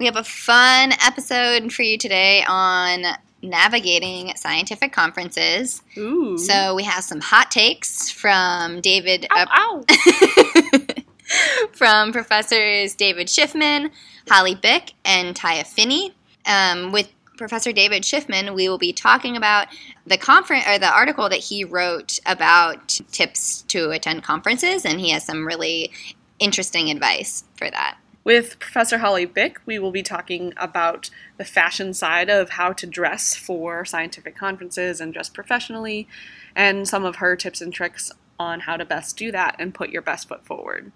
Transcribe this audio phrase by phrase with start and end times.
[0.00, 3.04] We have a fun episode for you today on
[3.42, 5.82] navigating scientific conferences.
[5.98, 6.38] Ooh.
[6.38, 9.84] So we have some hot takes from David ow, ow.
[11.72, 13.90] from professors David Shiffman,
[14.26, 16.14] Holly Bik, and Taija Finni.
[16.46, 19.66] Um, with Professor David Shiffman, we will be talking about
[20.06, 25.10] the conference or the article that he wrote about tips to attend conferences, and he
[25.10, 25.92] has some really
[26.38, 27.98] interesting advice for that.
[28.22, 32.86] With Professor Holly Bik, we will be talking about the fashion side of how to
[32.86, 36.06] dress for scientific conferences and dress professionally,
[36.54, 39.88] and some of her tips and tricks on how to best do that and put
[39.88, 40.92] your best foot forward.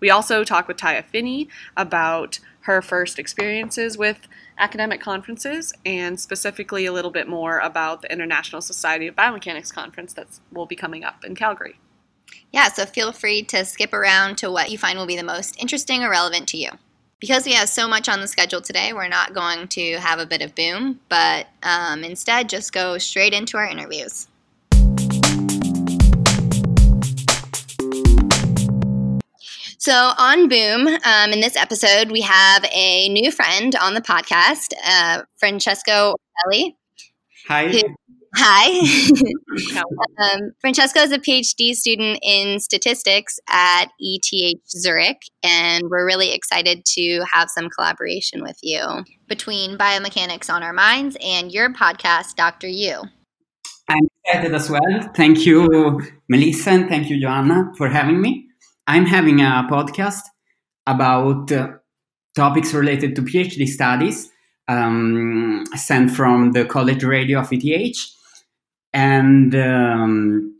[0.00, 4.26] We also talk with Taija Finni about her first experiences with
[4.58, 10.14] academic conferences and specifically a little bit more about the International Society of Biomechanics conference
[10.14, 11.78] that will be coming up in Calgary.
[12.52, 15.60] Yeah, so feel free to skip around to what you find will be the most
[15.60, 16.70] interesting or relevant to you.
[17.20, 20.26] Because we have so much on the schedule today, we're not going to have a
[20.26, 24.28] bit of boom, but um, instead just go straight into our interviews.
[29.78, 34.72] So, on Boom, um, in this episode, we have a new friend on the podcast,
[34.84, 36.76] uh, Francesco Ellie.
[37.46, 37.68] Hi.
[37.68, 37.94] Who-
[38.38, 38.68] Hi.
[40.20, 46.84] um, Francesco is a PhD student in statistics at ETH Zurich, and we're really excited
[46.84, 52.68] to have some collaboration with you between Biomechanics on Our Minds and your podcast, Dr.
[52.68, 53.04] U.
[53.88, 55.10] I'm excited as well.
[55.14, 58.46] Thank you, Melissa, and thank you, Joanna, for having me.
[58.86, 60.22] I'm having a podcast
[60.86, 61.68] about uh,
[62.34, 64.30] topics related to PhD studies
[64.68, 67.96] um, sent from the College Radio of ETH.
[68.96, 70.58] And um,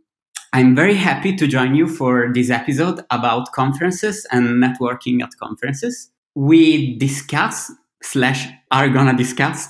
[0.53, 6.11] I'm very happy to join you for this episode about conferences and networking at conferences.
[6.35, 7.71] We discuss
[8.03, 9.69] slash are gonna discuss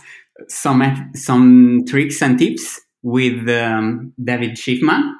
[0.50, 5.14] some some tricks and tips with um, David Shiffman,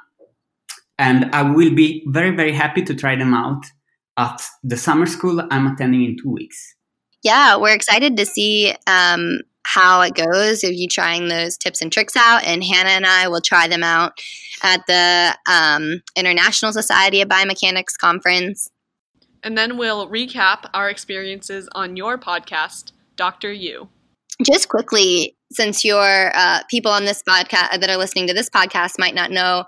[0.98, 3.64] and I will be very very happy to try them out
[4.18, 6.74] at the summer school I'm attending in two weeks.
[7.22, 11.92] Yeah, we're excited to see um, how it goes if you trying those tips and
[11.92, 12.44] tricks out.
[12.44, 14.12] And Hannah and I will try them out
[14.62, 18.70] at the um, International Society of Biomechanics conference.
[19.42, 23.52] And then we'll recap our experiences on your podcast, Dr.
[23.52, 23.88] U.
[24.44, 28.92] Just quickly, since your uh, people on this podcast that are listening to this podcast
[28.98, 29.64] might not know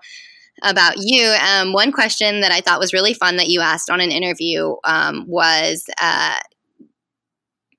[0.63, 4.01] about you, um, one question that I thought was really fun that you asked on
[4.01, 5.85] an interview um, was.
[6.01, 6.37] Uh,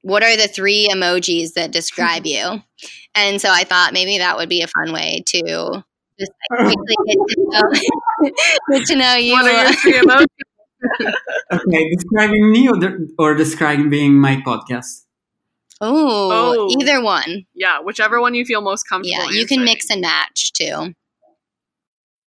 [0.01, 2.62] what are the three emojis that describe you?
[3.16, 5.84] And so I thought maybe that would be a fun way to
[6.19, 8.31] just like, quickly get to know,
[8.72, 9.34] get to know you.
[9.34, 10.28] What are your three emojis?
[11.51, 15.03] Okay, describing me or, the, or describing my podcast?
[15.84, 15.88] Ooh,
[16.31, 16.75] Oh.
[16.79, 17.45] either one.
[17.53, 19.31] Yeah, whichever one you feel most comfortable.
[19.31, 20.94] Yeah, you can mix and match too.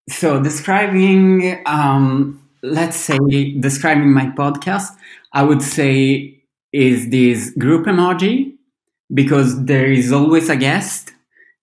[0.08, 3.18] So describing, um, let's say,
[3.58, 4.90] describing my podcast,
[5.32, 6.42] I would say
[6.74, 8.56] is this group emoji
[9.14, 11.12] because there is always a guest,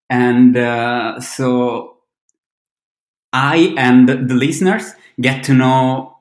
[0.10, 1.98] and uh, so
[3.34, 6.18] I and the listeners get to know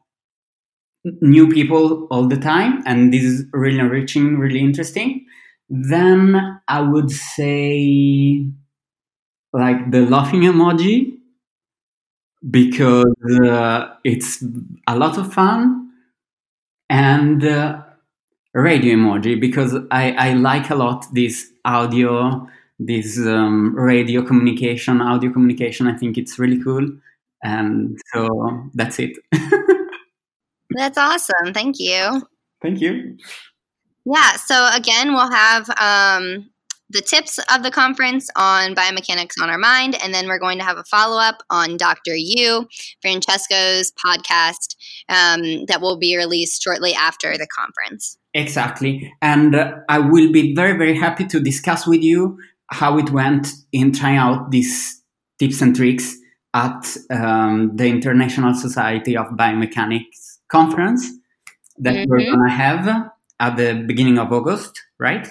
[1.23, 5.27] new people all the time, and this is really enriching, really interesting.
[5.69, 8.45] Then I would say
[9.53, 11.17] like the laughing emoji
[12.51, 13.15] because
[13.45, 14.43] uh, it's
[14.87, 15.91] a lot of fun.
[16.89, 17.83] And uh,
[18.55, 22.49] radio emoji because I, I like a lot this audio
[22.79, 26.89] this um, radio communication audio communication i think it's really cool
[27.43, 29.17] and so that's it
[30.71, 31.53] That's awesome.
[31.53, 32.23] Thank you.
[32.63, 33.17] thank you
[34.05, 34.37] Yeah.
[34.37, 36.51] So again, we'll have um,
[36.89, 40.65] the tips of the conference on biomechanics on our mind, and then we're going to
[40.65, 42.15] have a follow up on Dr.
[42.15, 42.67] U,
[43.03, 44.77] Francesco's podcast
[45.09, 48.17] um, that will be released shortly after the conference.
[48.35, 49.13] Exactly.
[49.21, 52.39] And uh, I will be very, very happy to discuss with you
[52.69, 55.03] how it went in trying out these
[55.39, 56.17] tips and tricks
[56.55, 61.07] at um, the International Society of Biomechanics conference
[61.79, 62.27] that we're Mhm.
[62.35, 63.11] going to have
[63.41, 65.29] at the beginning of August, right?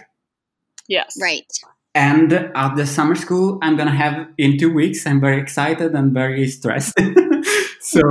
[0.87, 1.15] Yes.
[1.21, 1.45] Right.
[1.95, 5.05] And at the summer school, I'm gonna have in two weeks.
[5.05, 6.93] I'm very excited and very stressed.
[7.81, 8.01] so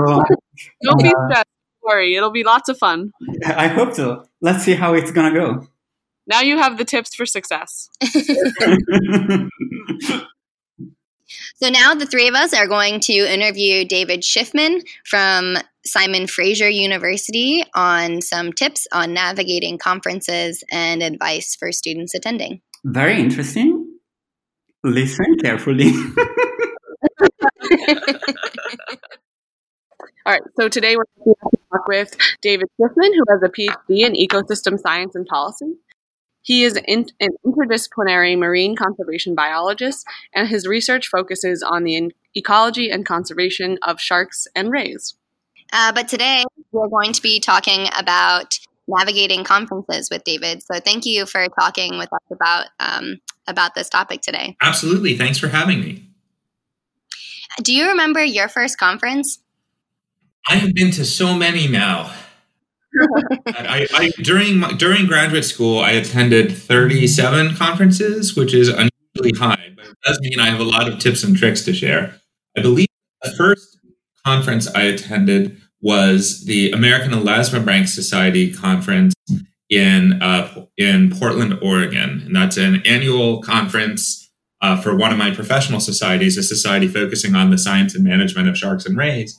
[0.82, 1.46] Don't be Uh, stressed.
[1.88, 2.14] Don't worry.
[2.14, 3.12] It'll be lots of fun.
[3.44, 4.24] I hope so.
[4.40, 5.66] Let's see how it's gonna go.
[6.26, 7.88] Now you have the tips for success.
[11.56, 16.70] So now the three of us are going to interview David Shiffman from Simon Fraser
[16.70, 22.62] University on some tips on navigating conferences and advice for students attending.
[22.84, 23.98] very interesting.
[24.84, 25.92] Listen carefully.
[30.28, 30.42] All right.
[30.60, 34.78] So today we're going to talk with David Shiffman, who has a PhD in ecosystem
[34.78, 35.72] science and policy.
[36.42, 40.04] He is in, an interdisciplinary marine conservation biologist,
[40.34, 45.16] and his research focuses on the in- ecology and conservation of sharks and rays.
[45.72, 50.62] Uh, but today we're going to be talking about navigating conferences with David.
[50.62, 53.16] So thank you for talking with us about um,
[53.46, 54.58] about this topic today.
[54.60, 55.16] Absolutely.
[55.16, 56.04] Thanks for having me.
[57.62, 59.38] Do you remember your first conference?
[60.48, 62.10] I have been to so many now.
[63.46, 69.72] I, I during my, during graduate school, I attended 37 conferences, which is unusually high,
[69.76, 72.18] but it does mean I have a lot of tips and tricks to share.
[72.56, 72.88] I believe
[73.22, 73.78] the first
[74.24, 79.14] conference I attended was the American Elasmobranch Society conference
[79.68, 84.30] in uh, in Portland, Oregon, and that's an annual conference
[84.62, 88.48] uh, for one of my professional societies, a society focusing on the science and management
[88.48, 89.38] of sharks and rays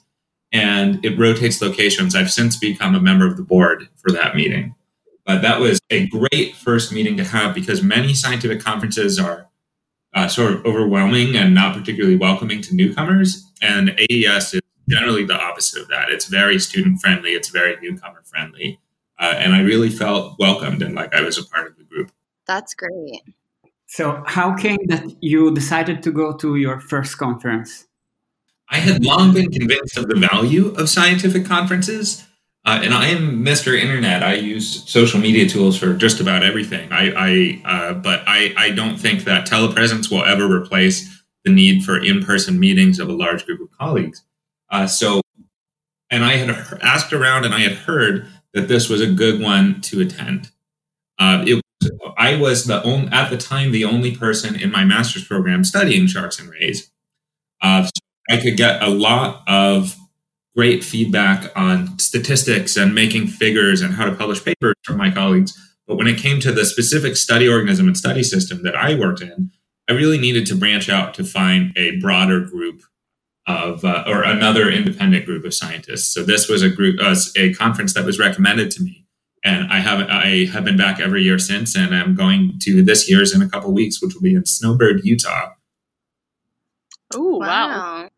[0.52, 2.16] and it rotates locations.
[2.16, 4.76] I've since become a member of the board for that meeting.
[5.26, 9.48] But that was a great first meeting to have because many scientific conferences are
[10.16, 13.46] uh, sort of overwhelming and not particularly welcoming to newcomers.
[13.62, 16.10] And AES is generally the opposite of that.
[16.10, 18.80] It's very student friendly, it's very newcomer friendly.
[19.20, 22.12] Uh, and I really felt welcomed and like I was a part of the group.
[22.48, 23.22] That's great.
[23.86, 27.86] so, how came that you decided to go to your first conference?
[28.70, 32.26] I had long been convinced of the value of scientific conferences.
[32.66, 33.78] Uh, and I am Mr.
[33.80, 34.22] Internet.
[34.22, 36.92] I use social media tools for just about everything.
[36.92, 41.84] I, I uh, but I, I don't think that telepresence will ever replace the need
[41.84, 44.24] for in-person meetings of a large group of colleagues.
[44.70, 45.22] Uh, so,
[46.12, 46.50] and I had
[46.82, 50.52] asked around, and I had heard that this was a good one to attend.
[51.18, 51.64] Uh, it,
[52.18, 56.08] I was the only, at the time the only person in my master's program studying
[56.08, 56.92] sharks and rays.
[57.62, 57.88] Uh,
[58.30, 59.96] I could get a lot of
[60.56, 65.58] great feedback on statistics and making figures and how to publish papers from my colleagues.
[65.88, 69.22] But when it came to the specific study organism and study system that I worked
[69.22, 69.52] in,
[69.90, 72.84] I really needed to branch out to find a broader group
[73.48, 76.14] of, uh, or another independent group of scientists.
[76.14, 79.08] So this was a group, uh, a conference that was recommended to me,
[79.44, 83.10] and I have I have been back every year since, and I'm going to this
[83.10, 85.54] year's in a couple weeks, which will be in Snowbird, Utah.
[87.16, 88.10] Oh, wow.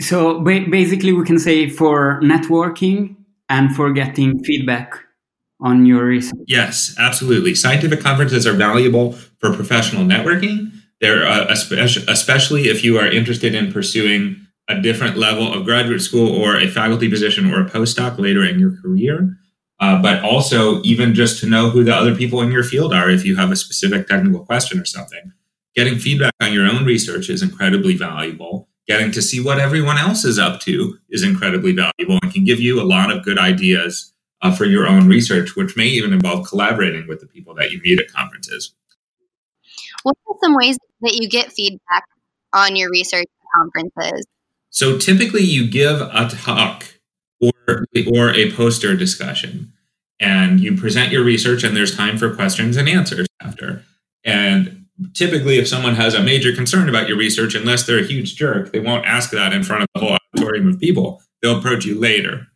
[0.00, 3.16] So, ba- basically, we can say for networking
[3.48, 4.94] and for getting feedback
[5.60, 6.44] on your research.
[6.46, 7.54] Yes, absolutely.
[7.54, 10.70] Scientific conferences are valuable for professional networking.
[11.00, 16.28] They're uh, especially, if you are interested in pursuing a different level of graduate school
[16.34, 19.38] or a faculty position or a postdoc later in your career.
[19.78, 23.10] Uh, but also, even just to know who the other people in your field are
[23.10, 25.32] if you have a specific technical question or something.
[25.74, 28.65] Getting feedback on your own research is incredibly valuable.
[28.88, 32.60] Getting to see what everyone else is up to is incredibly valuable and can give
[32.60, 34.12] you a lot of good ideas
[34.42, 37.80] uh, for your own research, which may even involve collaborating with the people that you
[37.82, 38.74] meet at conferences.
[40.04, 42.04] What are some ways that you get feedback
[42.52, 44.24] on your research at conferences?
[44.70, 46.84] So typically, you give a talk
[47.40, 49.72] or or a poster discussion,
[50.20, 53.84] and you present your research, and there's time for questions and answers after.
[54.24, 58.36] And typically, if someone has a major concern about your research, unless they're a huge
[58.36, 61.22] jerk, they won't ask that in front of the whole auditorium of people.
[61.42, 62.48] They'll approach you later.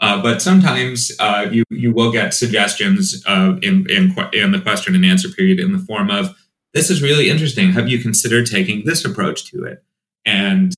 [0.00, 4.94] Uh, but sometimes uh, you you will get suggestions uh, in, in in the question
[4.94, 6.36] and answer period in the form of
[6.72, 7.72] this is really interesting.
[7.72, 9.82] Have you considered taking this approach to it?
[10.24, 10.74] And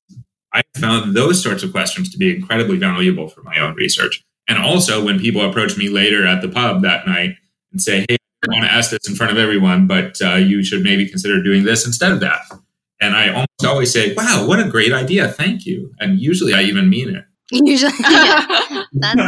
[0.53, 4.23] I found those sorts of questions to be incredibly valuable for my own research.
[4.47, 7.35] And also, when people approach me later at the pub that night
[7.71, 10.63] and say, "Hey, I want to ask this in front of everyone, but uh, you
[10.63, 12.41] should maybe consider doing this instead of that,"
[12.99, 15.27] and I almost always say, "Wow, what a great idea!
[15.27, 17.23] Thank you." And usually, I even mean it.
[17.51, 18.83] Usually, yeah.
[18.93, 19.21] That's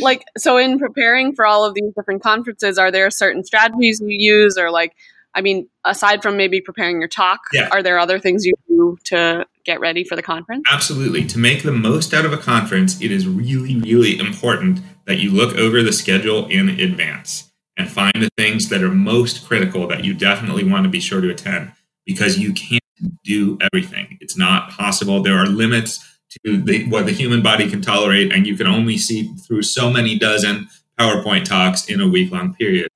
[0.00, 4.16] like so in preparing for all of these different conferences are there certain strategies you
[4.18, 4.92] use or like
[5.34, 7.68] i mean aside from maybe preparing your talk Yeah.
[7.72, 11.26] are there other things you do to get ready for the conference Absolutely.
[11.26, 15.30] To make the most out of a conference, it is really, really important that you
[15.30, 20.04] look over the schedule in advance and find the things that are most critical that
[20.04, 21.72] you definitely want to be sure to attend
[22.04, 22.82] because you can't
[23.24, 24.18] do everything.
[24.20, 25.22] It's not possible.
[25.22, 26.04] There are limits
[26.44, 29.90] to the, what the human body can tolerate, and you can only see through so
[29.90, 30.68] many dozen
[31.00, 32.88] PowerPoint talks in a week long period.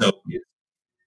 [0.00, 0.10] So,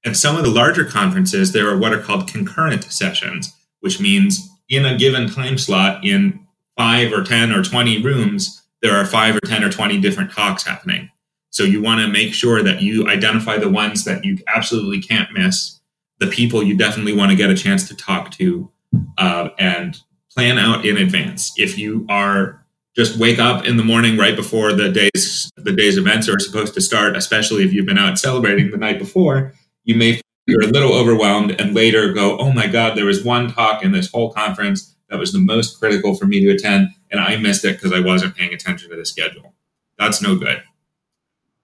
[0.06, 4.48] at some of the larger conferences, there are what are called concurrent sessions, which means
[4.70, 6.46] in a given time slot, in
[6.78, 10.64] five or 10 or 20 rooms, there are five or 10 or 20 different talks
[10.64, 11.10] happening.
[11.50, 15.32] So, you want to make sure that you identify the ones that you absolutely can't
[15.34, 15.80] miss,
[16.20, 18.70] the people you definitely want to get a chance to talk to,
[19.18, 19.98] uh, and
[20.32, 21.54] plan out in advance.
[21.58, 22.64] If you are
[22.96, 26.76] just wake up in the morning right before the days the day's events are supposed
[26.76, 30.68] to start, especially if you've been out celebrating the night before, you may you're a
[30.68, 34.32] little overwhelmed and later go, oh my God, there was one talk in this whole
[34.32, 37.94] conference that was the most critical for me to attend, and I missed it because
[37.94, 39.54] I wasn't paying attention to the schedule.
[39.98, 40.62] That's no good.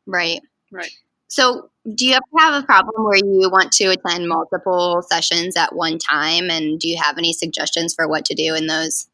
[0.06, 0.42] Right.
[0.72, 0.92] Right.
[1.28, 5.76] So, do you ever have a problem where you want to attend multiple sessions at
[5.76, 6.50] one time?
[6.50, 9.08] And do you have any suggestions for what to do in those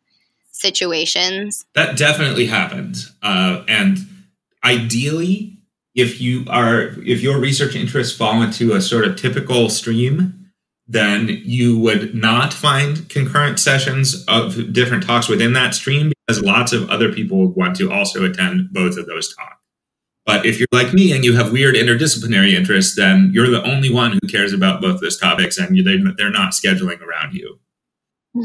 [0.52, 1.66] situations?
[1.76, 3.14] That definitely happens.
[3.22, 4.00] Uh, and
[4.64, 5.58] ideally,
[5.96, 10.52] if you are if your research interests fall into a sort of typical stream,
[10.88, 16.74] then you would not find concurrent sessions of different talks within that stream because lots
[16.74, 19.56] of other people want to also attend both of those talks.
[20.26, 23.90] But if you're like me and you have weird interdisciplinary interests, then you're the only
[23.90, 25.78] one who cares about both those topics and
[26.18, 27.60] they're not scheduling around you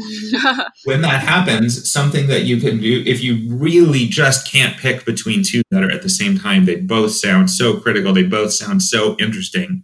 [0.85, 5.43] when that happens, something that you can do, if you really just can't pick between
[5.43, 8.81] two that are at the same time, they both sound so critical, they both sound
[8.81, 9.83] so interesting.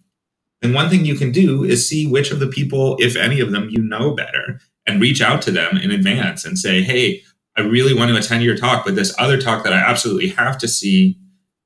[0.62, 3.52] And one thing you can do is see which of the people, if any of
[3.52, 7.22] them, you know better and reach out to them in advance and say, hey,
[7.60, 10.58] I really want to attend your talk, but this other talk that I absolutely have
[10.60, 11.18] to see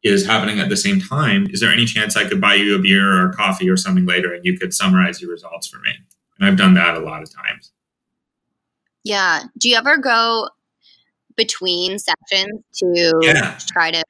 [0.01, 1.47] is happening at the same time.
[1.51, 4.33] Is there any chance I could buy you a beer or coffee or something later
[4.33, 5.91] and you could summarize your results for me?
[6.39, 7.71] And I've done that a lot of times.
[9.03, 9.43] Yeah.
[9.57, 10.49] Do you ever go
[11.37, 13.57] between sessions to Yeah.
[13.71, 14.03] try to?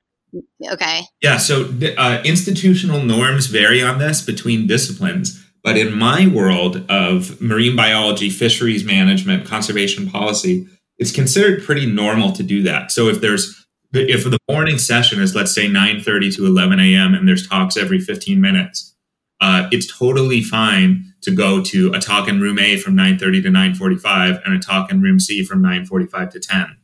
[0.72, 1.02] Okay.
[1.22, 5.46] Yeah, so uh, institutional norms vary on this between disciplines.
[5.64, 10.68] But in my world of marine biology, fisheries management, conservation policy,
[11.04, 12.90] it's considered pretty normal to do that.
[12.90, 17.14] So if there's if the morning session is let's say 9:30 to 11 a.m.
[17.14, 18.96] and there's talks every 15 minutes,
[19.42, 23.50] uh, it's totally fine to go to a talk in room A from 9:30 to
[23.50, 26.78] 9:45 and a talk in room C from 9:45 to 10.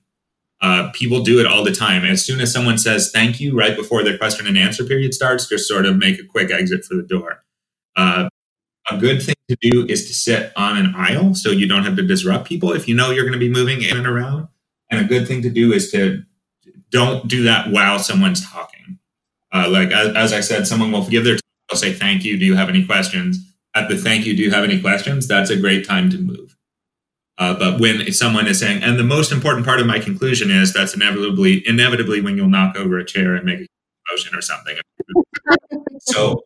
[0.62, 2.04] Uh, people do it all the time.
[2.04, 5.48] As soon as someone says thank you right before their question and answer period starts,
[5.48, 7.46] just sort of make a quick exit for the door.
[7.96, 8.28] Uh,
[8.92, 11.96] a good thing to do is to sit on an aisle so you don't have
[11.96, 14.48] to disrupt people if you know you're going to be moving in and around.
[14.92, 16.24] And a good thing to do is to
[16.90, 19.00] don't do that while someone's talking.
[19.52, 21.38] Uh, like as, as I said, someone will give their
[21.70, 22.38] They'll say, Thank you.
[22.38, 23.46] Do you have any questions?
[23.76, 25.28] At the thank you, do you have any questions?
[25.28, 26.58] That's a great time to move.
[27.38, 30.74] Uh, but when someone is saying, and the most important part of my conclusion is
[30.74, 33.68] that's inevitably, inevitably when you'll knock over a chair and make a
[34.12, 34.76] motion or something.
[36.00, 36.44] so,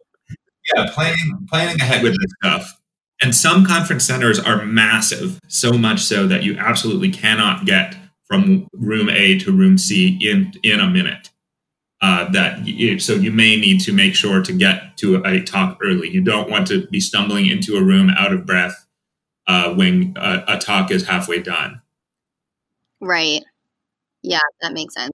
[0.75, 2.79] yeah, planning planning ahead with this stuff.
[3.21, 8.67] And some conference centers are massive, so much so that you absolutely cannot get from
[8.73, 11.29] room A to room C in in a minute
[12.03, 15.77] uh, that you, so you may need to make sure to get to a talk
[15.81, 16.09] early.
[16.09, 18.85] You don't want to be stumbling into a room out of breath
[19.47, 21.81] uh, when a, a, talk is halfway done.
[22.99, 23.41] Right.
[24.21, 25.13] Yeah, that makes sense.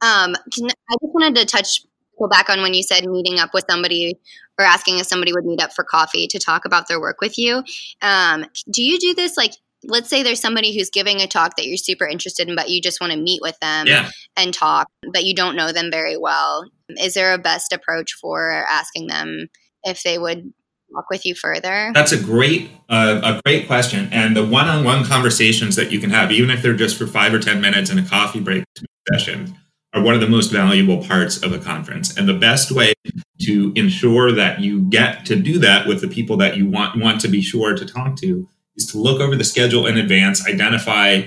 [0.00, 1.82] Um, can, I just wanted to touch
[2.18, 4.18] go back on when you said meeting up with somebody
[4.58, 7.36] or asking if somebody would meet up for coffee to talk about their work with
[7.38, 7.62] you.
[8.02, 9.52] Um, do you do this like
[9.84, 12.80] let's say there's somebody who's giving a talk that you're super interested in, but you
[12.80, 14.10] just want to meet with them yeah.
[14.36, 16.64] and talk, but you don't know them very well.
[17.00, 19.48] Is there a best approach for asking them
[19.84, 20.52] if they would
[20.94, 21.90] talk with you further?
[21.94, 24.08] That's a great, uh, a great question.
[24.12, 27.38] And the one-on-one conversations that you can have, even if they're just for five or
[27.38, 28.64] ten minutes in a coffee break
[29.12, 29.56] session,
[29.96, 32.16] are one of the most valuable parts of a conference.
[32.16, 32.92] And the best way
[33.40, 37.20] to ensure that you get to do that with the people that you want want
[37.22, 41.22] to be sure to talk to is to look over the schedule in advance, identify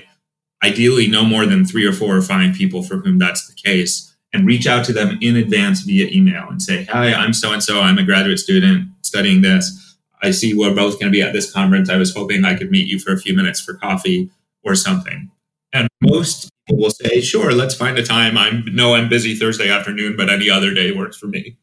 [0.63, 4.15] ideally no more than three or four or five people for whom that's the case,
[4.33, 7.63] and reach out to them in advance via email and say, Hi, I'm so and
[7.63, 7.81] so.
[7.81, 9.97] I'm a graduate student studying this.
[10.21, 11.89] I see we're both going to be at this conference.
[11.89, 14.29] I was hoping I could meet you for a few minutes for coffee
[14.63, 15.31] or something.
[15.73, 18.37] And most people will say, Sure, let's find a time.
[18.37, 21.57] I know I'm busy Thursday afternoon, but any other day works for me.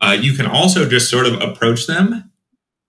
[0.00, 2.30] Uh, you can also just sort of approach them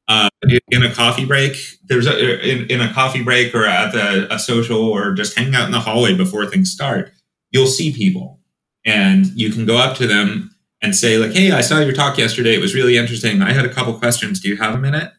[0.07, 0.29] uh,
[0.69, 1.57] in a coffee break.
[1.83, 5.55] There's a in, in a coffee break or at the, a social or just hang
[5.55, 7.11] out in the hallway before things start.
[7.51, 8.39] You'll see people,
[8.85, 12.17] and you can go up to them and say like, "Hey, I saw your talk
[12.17, 12.55] yesterday.
[12.55, 13.41] It was really interesting.
[13.41, 14.39] I had a couple questions.
[14.39, 15.11] Do you have a minute?"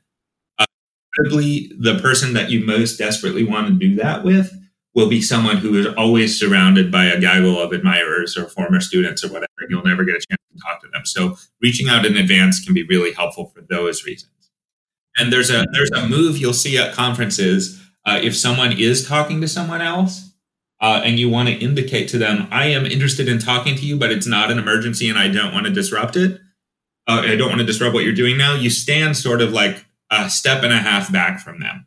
[0.58, 0.66] Uh,
[1.14, 4.55] probably the person that you most desperately want to do that with
[4.96, 9.22] will be someone who is always surrounded by a gaggle of admirers or former students
[9.22, 9.46] or whatever.
[9.68, 11.04] You'll never get a chance to talk to them.
[11.04, 14.32] So reaching out in advance can be really helpful for those reasons.
[15.18, 19.40] And there's a there's a move you'll see at conferences uh, if someone is talking
[19.42, 20.32] to someone else
[20.80, 23.98] uh, and you want to indicate to them, I am interested in talking to you,
[23.98, 26.40] but it's not an emergency and I don't want to disrupt it.
[27.06, 28.54] Uh, I don't want to disrupt what you're doing now.
[28.54, 31.85] You stand sort of like a step and a half back from them.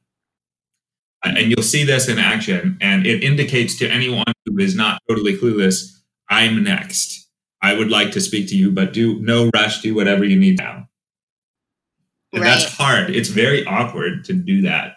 [1.23, 5.35] And you'll see this in action, and it indicates to anyone who is not totally
[5.35, 5.97] clueless,
[6.29, 7.27] I'm next.
[7.61, 10.57] I would like to speak to you, but do no rush, do whatever you need
[10.57, 10.87] now.
[12.31, 12.47] And Right.
[12.49, 13.09] that's hard.
[13.09, 14.95] It's very awkward to do that.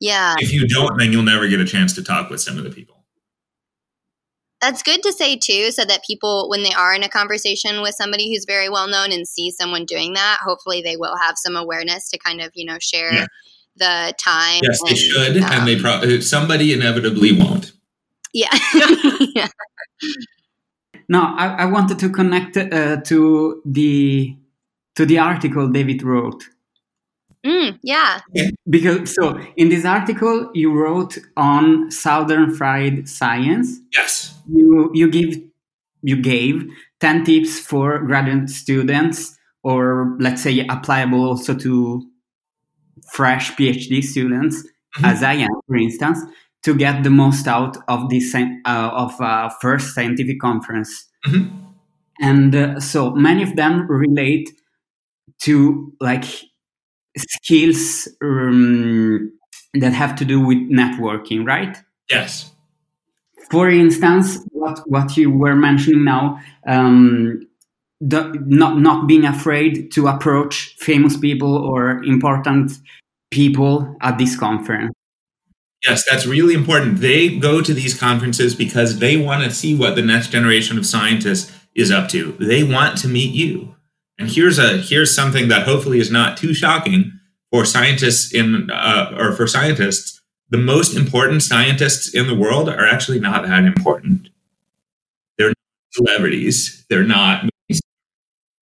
[0.00, 0.34] Yeah.
[0.38, 2.70] If you don't, then you'll never get a chance to talk with some of the
[2.70, 3.04] people.
[4.58, 7.94] That's good to say too, so that people, when they are in a conversation with
[7.94, 11.54] somebody who's very well known and see someone doing that, hopefully they will have some
[11.54, 13.26] awareness to kind of, you know, share Yeah.
[13.76, 14.60] The time.
[14.62, 17.72] Yes, they and, should, and they probably somebody inevitably won't.
[18.32, 18.50] Yeah.
[19.34, 19.48] yeah.
[21.08, 24.36] No, I, I wanted to connect uh, to the
[24.96, 26.44] to the article David wrote
[27.44, 28.20] Mm, yeah.
[28.68, 33.78] because so in this article you wrote on Southern Fried Science.
[33.94, 34.38] Yes.
[34.52, 35.40] You you give
[36.02, 42.06] you gave ten tips for graduate students, or let's say applicable also to
[43.12, 44.66] fresh PhD students,
[44.98, 45.04] Mhm.
[45.12, 46.18] as I am, for instance,
[46.62, 51.06] to get the most out of this uh, of uh, first scientific conference.
[51.26, 51.50] Mhm.
[52.20, 54.50] And uh, so many of them relate
[55.42, 56.24] to like
[57.16, 59.32] skills um,
[59.74, 61.78] that have to do with networking, right?
[62.10, 62.52] Yes.
[63.50, 67.40] For instance, what what you were mentioning now, um,
[68.00, 72.72] the, not not being afraid to approach famous people or important
[73.30, 74.92] people at this conference.
[75.86, 77.00] Yes, that's really important.
[77.00, 80.84] They go to these conferences because they want to see what the next generation of
[80.84, 82.32] scientists is up to.
[82.32, 83.74] They want to meet you.
[84.18, 87.18] And here's a here's something that hopefully is not too shocking
[87.50, 90.20] for scientists in uh, or for scientists.
[90.50, 94.28] The most important scientists in the world are actually not that important.
[95.38, 95.56] They're not
[95.92, 96.84] celebrities.
[96.90, 97.48] They're not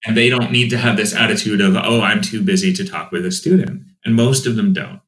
[0.07, 3.11] and they don't need to have this attitude of oh i'm too busy to talk
[3.11, 5.00] with a student and most of them don't.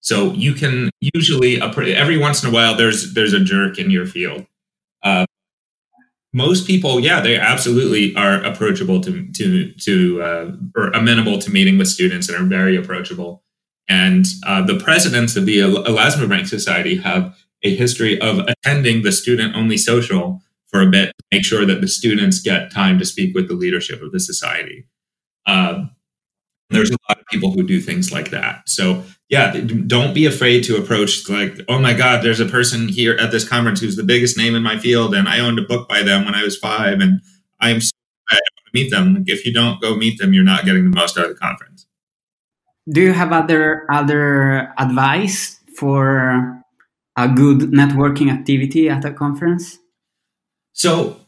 [0.00, 4.06] So you can usually every once in a while there's there's a jerk in your
[4.06, 4.46] field.
[5.02, 5.26] Uh,
[6.32, 11.78] most people yeah they absolutely are approachable to to to uh, or amenable to meeting
[11.78, 13.42] with students and are very approachable.
[13.88, 19.12] And uh, the presidents of the El- Elasmobranch Society have a history of attending the
[19.12, 23.04] student only social for a bit to make sure that the students get time to
[23.04, 24.86] speak with the leadership of the society.
[25.46, 25.95] Um,
[26.70, 26.94] there's mm-hmm.
[26.94, 28.68] a lot of people who do things like that.
[28.68, 33.14] So yeah, don't be afraid to approach like, oh my God, there's a person here
[33.14, 35.88] at this conference who's the biggest name in my field, and I owned a book
[35.88, 37.20] by them when I was five, and
[37.60, 37.90] I'm so
[38.28, 39.24] glad to meet them.
[39.26, 41.86] If you don't go meet them, you're not getting the most out of the conference.
[42.88, 46.62] Do you have other other advice for
[47.16, 49.78] a good networking activity at a conference?
[50.72, 51.20] So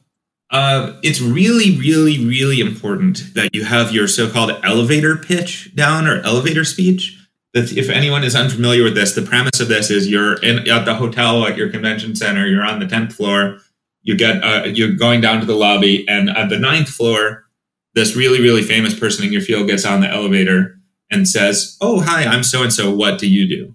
[0.50, 6.20] uh, it's really, really, really important that you have your so-called elevator pitch down or
[6.22, 7.16] elevator speech.
[7.54, 10.84] That if anyone is unfamiliar with this, the premise of this is you're in at
[10.84, 12.46] the hotel at your convention center.
[12.46, 13.58] You're on the tenth floor.
[14.02, 17.44] You get uh, you're going down to the lobby, and at the ninth floor,
[17.94, 20.78] this really, really famous person in your field gets on the elevator
[21.11, 22.94] and says, "Oh, hi, I'm so and so.
[22.94, 23.74] What do you do?"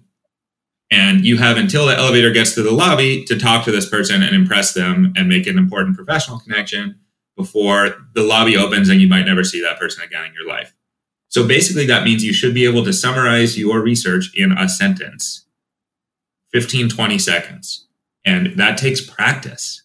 [0.90, 4.22] And you have until the elevator gets to the lobby to talk to this person
[4.22, 7.00] and impress them and make an important professional connection
[7.36, 10.72] before the lobby opens and you might never see that person again in your life.
[11.28, 15.46] So basically, that means you should be able to summarize your research in a sentence
[16.52, 17.88] 15, 20 seconds.
[18.24, 19.82] And that takes practice.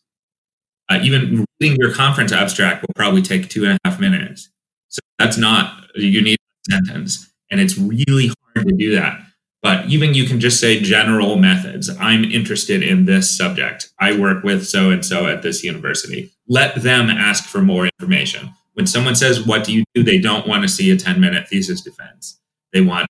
[0.89, 4.49] Uh, even reading your conference abstract will probably take two and a half minutes.
[4.89, 7.31] So that's not, you need a sentence.
[7.51, 9.19] And it's really hard to do that.
[9.61, 11.89] But even you can just say general methods.
[11.99, 13.89] I'm interested in this subject.
[13.99, 16.31] I work with so and so at this university.
[16.47, 18.53] Let them ask for more information.
[18.73, 21.49] When someone says, "What do you do?" they don't want to see a 10 minute
[21.49, 22.39] thesis defense.
[22.71, 23.07] They want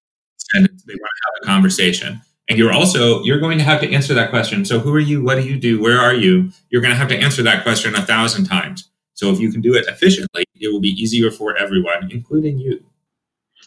[0.54, 2.22] they want to have a conversation.
[2.50, 4.66] And you're also you're going to have to answer that question.
[4.66, 5.24] So who are you?
[5.24, 5.80] What do you do?
[5.80, 6.52] Where are you?
[6.72, 8.90] You're going to have to answer that question a thousand times.
[9.14, 12.84] So if you can do it efficiently, it will be easier for everyone, including you.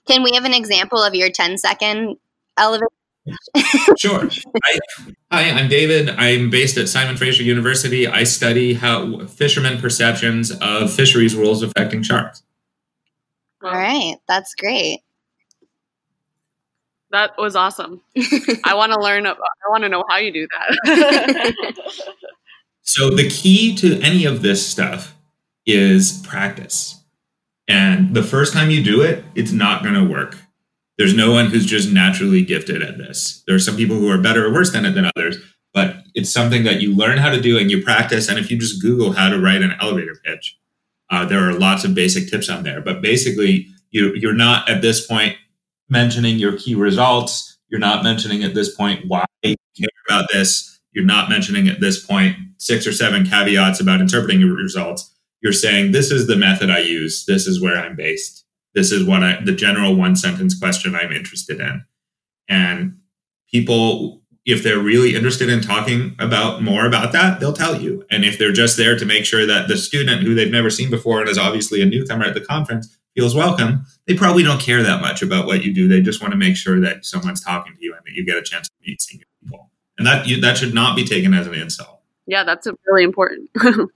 [0.09, 2.16] Can we have an example of your 10 second
[2.62, 2.87] elevator
[3.96, 4.29] Sure.
[4.64, 4.79] I,
[5.31, 6.11] hi, I'm David.
[6.11, 8.09] I'm based at Simon Fraser University.
[8.09, 12.42] I study how fishermen perceptions of fisheries rules affecting sharks.
[13.62, 15.03] All right, that's great.
[17.12, 18.01] That was awesome.
[18.64, 19.27] I want to learn.
[19.27, 19.35] I
[19.68, 20.48] want to know how you do
[20.85, 21.55] that.
[22.83, 25.16] So the key to any of this stuff
[25.64, 27.01] is practice.
[27.68, 30.37] And the first time you do it, it's not going to work.
[30.98, 33.42] There's no one who's just naturally gifted at this.
[33.46, 35.38] There are some people who are better or worse than it than others,
[35.72, 38.28] but it's something that you learn how to do and you practice.
[38.28, 40.59] And if you just Google how to write an elevator pitch,
[41.11, 42.81] uh, there are lots of basic tips on there.
[42.81, 45.37] But basically, you you're not at this point
[45.88, 47.59] mentioning your key results.
[47.68, 50.81] You're not mentioning at this point why you care about this.
[50.92, 55.11] You're not mentioning at this point six or seven caveats about interpreting your results.
[55.42, 57.24] You're saying this is the method I use.
[57.24, 58.41] This is where I'm based.
[58.74, 61.85] This is what I the general one sentence question I'm interested in.
[62.48, 62.98] And
[63.50, 68.04] people, if they're really interested in talking about more about that, they'll tell you.
[68.11, 70.90] And if they're just there to make sure that the student who they've never seen
[70.90, 74.82] before and is obviously a newcomer at the conference feels welcome, they probably don't care
[74.82, 75.87] that much about what you do.
[75.87, 78.37] They just want to make sure that someone's talking to you and that you get
[78.37, 79.70] a chance to meet senior people.
[79.98, 82.00] And that you, that should not be taken as an insult.
[82.26, 83.50] yeah, that's a- really important.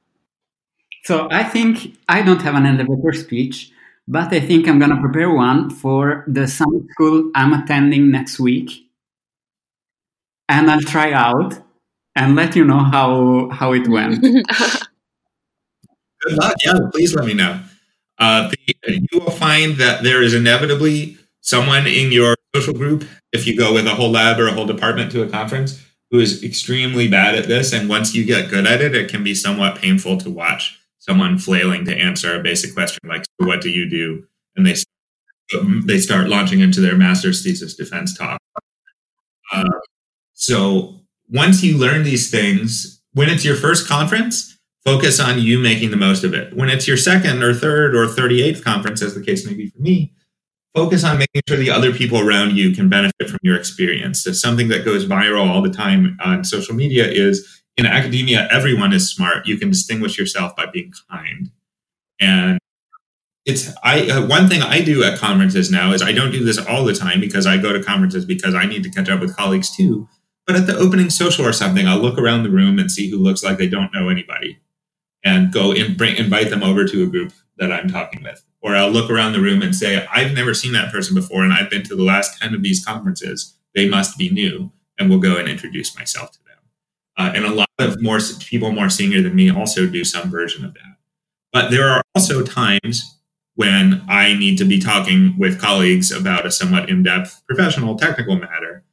[1.06, 3.70] So I think I don't have an elevator speech,
[4.08, 8.70] but I think I'm gonna prepare one for the summer school I'm attending next week,
[10.48, 11.54] and I'll try out
[12.14, 14.22] and let you know how how it went.
[16.22, 16.56] Good luck.
[16.64, 17.60] Yeah, please let me know.
[18.18, 23.46] Uh, the, you will find that there is inevitably someone in your social group, if
[23.46, 26.42] you go with a whole lab or a whole department to a conference, who is
[26.42, 27.72] extremely bad at this.
[27.72, 31.38] And once you get good at it, it can be somewhat painful to watch someone
[31.38, 34.74] flailing to answer a basic question like, so "What do you do?" and they
[35.84, 38.40] they start launching into their master's thesis defense talk.
[39.52, 39.64] Uh,
[40.32, 45.90] so once you learn these things, when it's your first conference, focus on you making
[45.90, 46.54] the most of it.
[46.56, 49.78] When it's your second or third or 38th conference, as the case may be for
[49.78, 50.12] me,
[50.74, 54.22] focus on making sure the other people around you can benefit from your experience.
[54.22, 58.92] So something that goes viral all the time on social media is in academia, everyone
[58.92, 59.46] is smart.
[59.46, 61.50] You can distinguish yourself by being kind.
[62.18, 62.58] And
[63.44, 66.58] it's I uh, one thing I do at conferences now is I don't do this
[66.58, 69.36] all the time because I go to conferences because I need to catch up with
[69.36, 70.08] colleagues too.
[70.46, 73.18] But at the opening social or something, I'll look around the room and see who
[73.18, 74.58] looks like they don't know anybody,
[75.24, 78.44] and go and bring invite them over to a group that I'm talking with.
[78.62, 81.52] Or I'll look around the room and say, I've never seen that person before, and
[81.52, 83.54] I've been to the last ten of these conferences.
[83.74, 86.38] They must be new, and we'll go and introduce myself to.
[87.18, 90.64] Uh, and a lot of more people more senior than me also do some version
[90.64, 90.96] of that.
[91.52, 93.18] But there are also times
[93.54, 98.36] when I need to be talking with colleagues about a somewhat in depth professional technical
[98.36, 98.84] matter.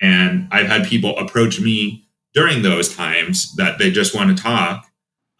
[0.00, 4.86] And I've had people approach me during those times that they just want to talk.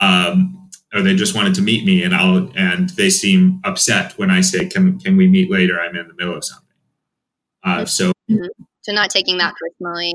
[0.01, 0.63] Um,
[0.95, 4.41] or they just wanted to meet me and I'll and they seem upset when I
[4.41, 6.69] say can can we meet later I'm in the middle of something.
[7.65, 8.13] Uh, so
[8.83, 10.15] So not taking that personally.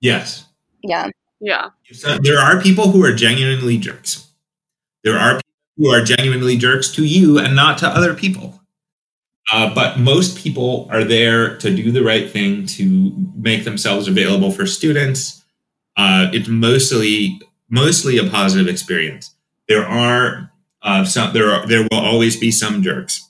[0.00, 0.46] yes,
[0.82, 1.08] Yeah.
[1.42, 1.70] Yeah.
[2.22, 4.28] There are people who are genuinely jerks.
[5.02, 5.42] There are people
[5.76, 8.60] who are genuinely jerks to you and not to other people.
[9.52, 14.52] Uh, but most people are there to do the right thing to make themselves available
[14.52, 15.42] for students.
[15.96, 19.34] Uh, it's mostly mostly a positive experience.
[19.68, 20.50] There are
[20.82, 23.28] uh, some there are there will always be some jerks.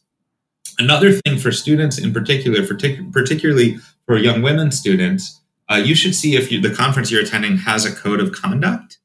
[0.79, 5.41] Another thing for students in particular, partic- particularly for young women students,
[5.73, 8.99] uh, you should see if you, the conference you're attending has a code of conduct.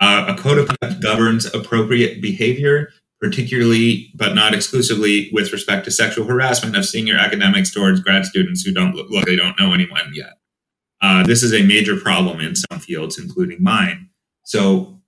[0.00, 2.90] Uh, a code of conduct governs appropriate behavior,
[3.20, 8.62] particularly but not exclusively with respect to sexual harassment of senior academics towards grad students
[8.62, 10.34] who don't look like they don't know anyone yet.
[11.00, 14.08] Uh, this is a major problem in some fields, including mine.
[14.44, 15.00] So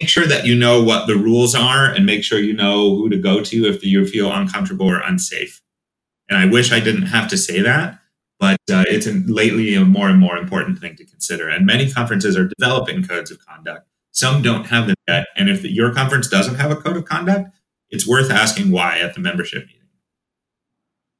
[0.00, 3.08] make sure that you know what the rules are and make sure you know who
[3.08, 5.60] to go to if you feel uncomfortable or unsafe.
[6.28, 7.98] And I wish I didn't have to say that,
[8.40, 11.48] but uh, it's a, lately a more and more important thing to consider.
[11.48, 13.86] And many conferences are developing codes of conduct.
[14.12, 15.26] Some don't have them yet.
[15.36, 17.50] And if the, your conference doesn't have a code of conduct,
[17.90, 19.76] it's worth asking why at the membership meeting.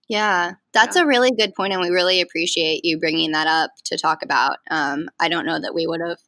[0.09, 3.96] Yeah, that's a really good point, and we really appreciate you bringing that up to
[3.96, 4.56] talk about.
[4.68, 6.18] Um, I don't know that we would have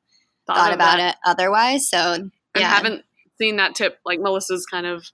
[0.47, 1.15] thought of about that.
[1.15, 1.89] it otherwise.
[1.89, 3.05] So, and yeah, haven't
[3.39, 3.99] seen that tip.
[4.07, 5.05] Like Melissa's kind of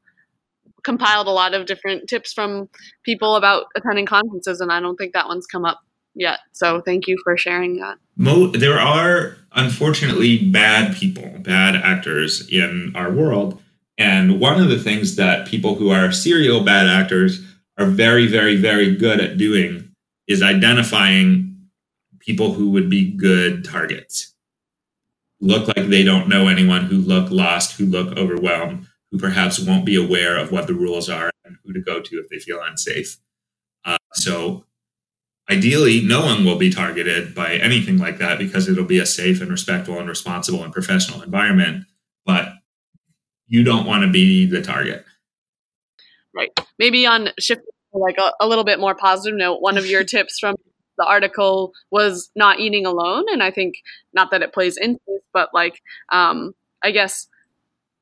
[0.88, 2.66] compiled a lot of different tips from
[3.04, 5.80] people about attending conferences, and I don't think that one's come up
[6.14, 6.38] yet.
[6.52, 7.98] So thank you for sharing that.
[8.16, 13.60] Mo- there are unfortunately bad people, bad actors in our world.
[13.98, 17.44] And one of the things that people who are serial bad actors
[17.76, 19.90] are very, very, very good at doing
[20.26, 21.68] is identifying
[22.20, 24.34] people who would be good targets.
[25.40, 29.84] Look like they don't know anyone, who look lost, who look overwhelmed, who perhaps won't
[29.84, 32.60] be aware of what the rules are and who to go to if they feel
[32.62, 33.16] unsafe.
[33.84, 34.64] Uh, so,
[35.50, 39.40] ideally, no one will be targeted by anything like that because it'll be a safe
[39.40, 41.84] and respectful and responsible and professional environment.
[42.26, 42.52] But
[43.46, 45.04] you don't want to be the target.
[46.34, 46.50] Right.
[46.78, 50.38] Maybe on shifting like a, a little bit more positive note, one of your tips
[50.38, 50.54] from
[50.98, 53.24] the article was not eating alone.
[53.32, 53.76] And I think
[54.12, 57.28] not that it plays into this, but like, um, I guess,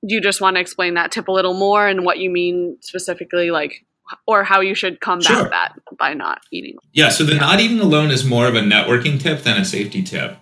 [0.06, 2.76] do you just want to explain that tip a little more and what you mean
[2.80, 3.84] specifically, like,
[4.26, 5.48] or how you should combat Sure.
[5.48, 6.76] that by not eating?
[6.92, 10.02] Yeah, so the not eating alone is more of a networking tip than a safety
[10.02, 10.36] tip.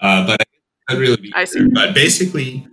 [0.00, 0.40] Uh, but
[0.88, 1.66] could really be I see.
[1.72, 2.66] But basically,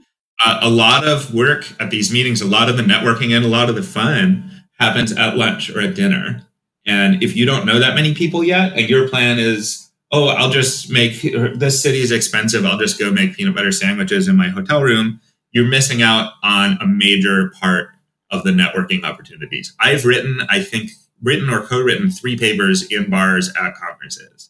[0.46, 3.48] uh, a lot of work at these meetings, a lot of the networking and a
[3.48, 6.46] lot of the fun happens at lunch or at dinner.
[6.86, 10.50] And if you don't know that many people yet, and your plan is, oh, I'll
[10.50, 14.50] just make this city is expensive, I'll just go make peanut butter sandwiches in my
[14.50, 15.22] hotel room,
[15.54, 17.90] you're missing out on a major part
[18.30, 19.74] of the networking opportunities.
[19.80, 24.50] I've written, I think, written or co-written three papers in bars at conferences.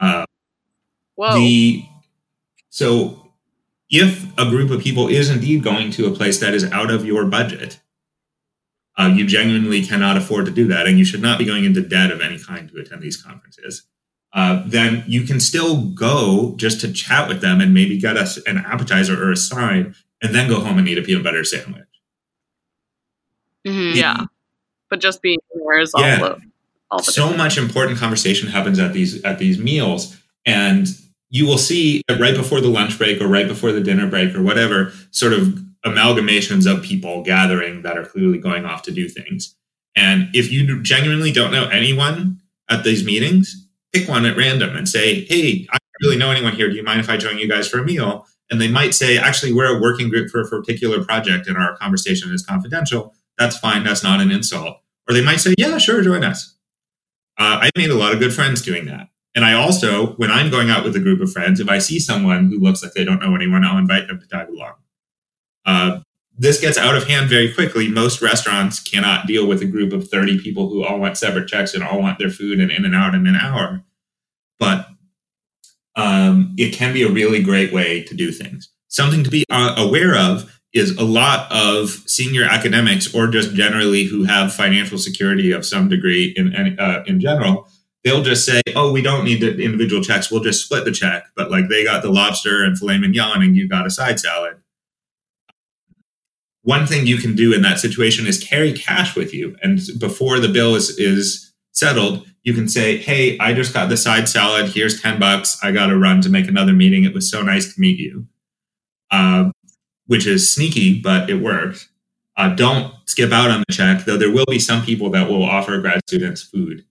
[0.00, 0.24] Uh,
[1.14, 1.34] Whoa.
[1.38, 1.84] the
[2.70, 3.32] so
[3.90, 7.04] if a group of people is indeed going to a place that is out of
[7.04, 7.78] your budget,
[8.98, 11.80] uh, you genuinely cannot afford to do that, and you should not be going into
[11.80, 13.86] debt of any kind to attend these conferences.
[14.32, 18.36] Uh, then you can still go just to chat with them and maybe get us
[18.46, 21.84] an appetizer or a side, and then go home and eat a peanut butter sandwich.
[23.66, 23.94] Mhm.
[23.94, 24.24] yeah.
[24.90, 26.18] But just being there is all Yeah.
[26.18, 26.38] the,
[26.90, 30.86] all the so much important conversation happens at these at these meals and
[31.30, 34.42] you will see right before the lunch break or right before the dinner break or
[34.42, 39.56] whatever sort of amalgamations of people gathering that are clearly going off to do things
[39.96, 44.88] and if you genuinely don't know anyone at these meetings pick one at random and
[44.88, 47.48] say hey i don't really know anyone here do you mind if i join you
[47.48, 50.48] guys for a meal and they might say actually we're a working group for a
[50.48, 54.78] particular project and our conversation is confidential that's fine that's not an insult
[55.08, 56.54] or they might say yeah sure join us
[57.38, 59.08] uh, I made a lot of good friends doing that.
[59.34, 61.98] And I also, when I'm going out with a group of friends, if I see
[61.98, 64.74] someone who looks like they don't know anyone, I'll invite them to tag along.
[65.66, 66.00] Uh,
[66.36, 67.88] this gets out of hand very quickly.
[67.88, 71.74] Most restaurants cannot deal with a group of 30 people who all want separate checks
[71.74, 73.82] and all want their food and in and out in an hour.
[74.60, 74.86] But
[75.96, 78.70] um, it can be a really great way to do things.
[78.88, 84.04] Something to be uh, aware of is a lot of senior academics or just generally
[84.04, 87.68] who have financial security of some degree in uh, in general
[88.04, 90.30] they'll just say oh we don't need the individual checks.
[90.30, 91.24] We'll just split the check.
[91.34, 94.58] But like they got the lobster and filet mignon and you got a side salad.
[96.62, 99.56] One thing you can do in that situation is carry cash with you.
[99.62, 103.96] And before the bill is is settled you can say hey i just got the
[103.96, 107.30] side salad here's 10 bucks i got to run to make another meeting it was
[107.30, 108.26] so nice to meet you
[109.10, 109.52] um,
[110.06, 111.88] which is sneaky, but it works.
[112.36, 115.44] Uh, don't skip out on the check, though there will be some people that will
[115.44, 116.84] offer grad students food.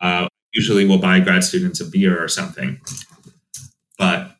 [0.00, 2.80] Uh, usually, we'll buy grad students a beer or something,
[3.98, 4.36] but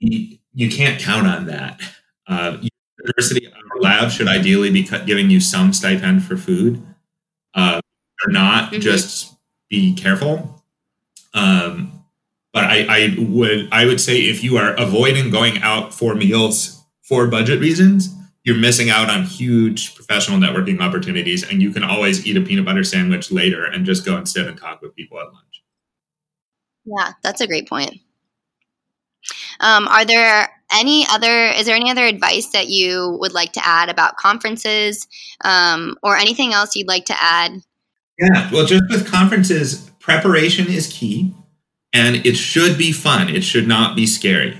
[0.00, 1.80] you, can't count on that.
[2.26, 2.58] Uh,
[3.04, 6.82] university or lab should ideally be giving you some stipend for food,
[7.54, 7.80] uh,
[8.26, 8.72] or not.
[8.72, 8.80] Mhm.
[8.82, 9.37] Just
[9.68, 10.62] be careful.
[11.34, 12.04] Um,
[12.52, 16.82] but I, I would I would say if you are avoiding going out for meals
[17.02, 22.26] for budget reasons, you're missing out on huge professional networking opportunities, and you can always
[22.26, 25.20] eat a peanut butter sandwich later and just go and sit and talk with people
[25.20, 25.62] at lunch.
[26.84, 28.00] Yeah, that's a great point.
[29.60, 31.46] Um, are there any other?
[31.48, 35.06] Is there any other advice that you would like to add about conferences,
[35.44, 37.62] um, or anything else you'd like to add?
[38.18, 41.34] Yeah, well, just with conferences, preparation is key,
[41.92, 43.28] and it should be fun.
[43.28, 44.58] It should not be scary.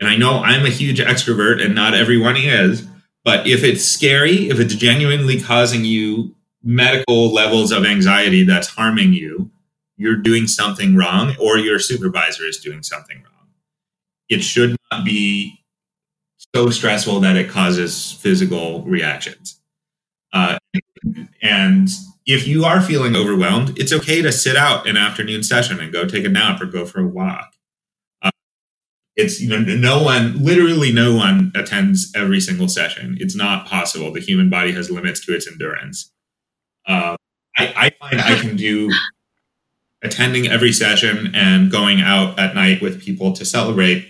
[0.00, 2.86] And I know I'm a huge extrovert, and not everyone is.
[3.24, 9.12] But if it's scary, if it's genuinely causing you medical levels of anxiety that's harming
[9.12, 9.50] you,
[9.96, 13.48] you're doing something wrong, or your supervisor is doing something wrong.
[14.28, 15.64] It should not be
[16.54, 19.60] so stressful that it causes physical reactions.
[20.32, 20.58] Uh,
[21.42, 21.88] and
[22.28, 26.04] if you are feeling overwhelmed, it's okay to sit out an afternoon session and go
[26.04, 27.54] take a nap or go for a walk.
[28.20, 28.30] Uh,
[29.16, 33.16] it's you know no one, literally no one attends every single session.
[33.18, 34.12] It's not possible.
[34.12, 36.12] The human body has limits to its endurance.
[36.86, 37.16] Uh,
[37.56, 38.92] I, I find I can do
[40.02, 44.06] attending every session and going out at night with people to celebrate.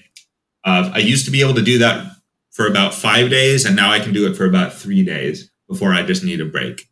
[0.64, 2.16] Uh, I used to be able to do that
[2.50, 5.94] for about five days, and now I can do it for about three days before
[5.94, 6.88] I just need a break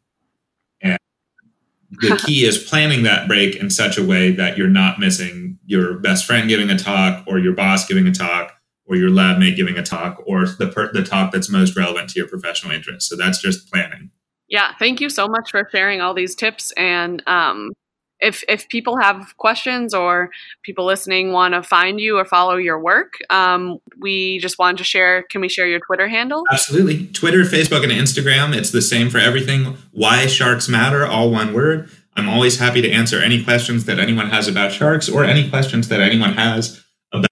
[1.91, 5.95] the key is planning that break in such a way that you're not missing your
[5.95, 8.53] best friend giving a talk or your boss giving a talk
[8.87, 12.09] or your lab mate giving a talk or the per- the talk that's most relevant
[12.11, 13.09] to your professional interest.
[13.09, 14.11] So that's just planning.
[14.49, 16.71] Yeah, thank you so much for sharing all these tips.
[16.73, 17.73] And um,
[18.21, 20.31] if if people have questions or
[20.63, 24.85] people listening want to find you or follow your work, um, we just wanted to
[24.85, 25.25] share.
[25.31, 26.45] Can we share your Twitter handle?
[26.51, 27.07] Absolutely.
[27.09, 28.57] Twitter, Facebook, and Instagram.
[28.57, 29.77] It's the same for everything.
[29.93, 31.91] Why sharks matter, all one word.
[32.17, 35.89] I'm always happy to answer any questions that anyone has about sharks or any questions
[35.89, 37.29] that anyone has about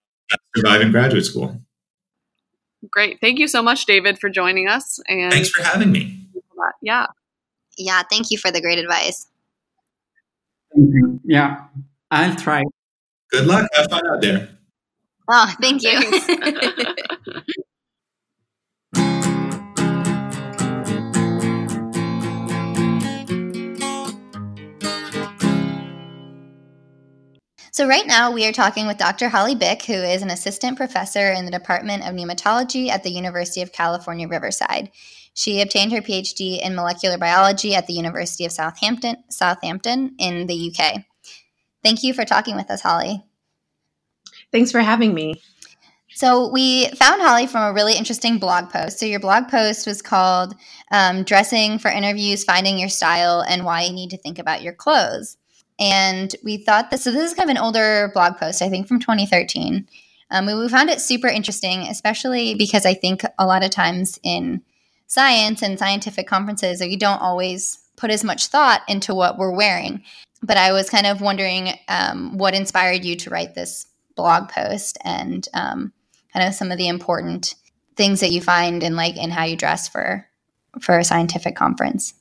[0.55, 1.61] surviving graduate school.
[2.90, 3.18] Great.
[3.20, 5.01] Thank you so much, David, for joining us.
[5.09, 6.20] And Thanks for having me.
[6.83, 7.07] yeah.
[7.79, 9.27] Yeah, thank you for the great advice.
[10.77, 11.17] Mm-hmm.
[11.25, 11.67] Yeah,
[12.11, 12.65] I'll try.
[13.31, 13.67] Good luck.
[13.75, 14.49] Have fun out there.
[15.29, 16.01] Oh, thank you.
[27.75, 29.29] So, right now, we are talking with Dr.
[29.29, 33.63] Holly Bik, who is an assistant professor in the Department of Nematology at the University
[33.63, 34.93] of California, Riverside.
[35.35, 40.73] She obtained her PhD in molecular biology at the University of Southampton, Southampton in the
[40.73, 41.05] UK.
[41.83, 43.23] Thank you for talking with us, Holly.
[44.53, 45.42] Thanks for having me.
[46.16, 49.01] So, we found Holly from a really interesting blog post.
[49.01, 50.55] So, your blog post was called
[50.92, 54.73] um, Dressing for Interviews, Finding Your Style, and Why You Need to Think About Your
[54.73, 55.37] Clothes.
[55.81, 58.87] And we thought this, so this is kind of an older blog post, I think
[58.87, 59.88] from 2013.
[60.31, 64.62] Um, we found it super interesting, especially because I think a lot of times in
[65.07, 70.03] science and scientific conferences, you don't always put as much thought into what we're wearing.
[70.43, 74.99] But I was kind of wondering um, what inspired you to write this blog post
[75.05, 75.93] and um,
[76.33, 77.55] kind of some of the important
[77.97, 80.27] things that you find in like in how you dress for
[80.81, 82.14] for a scientific conference.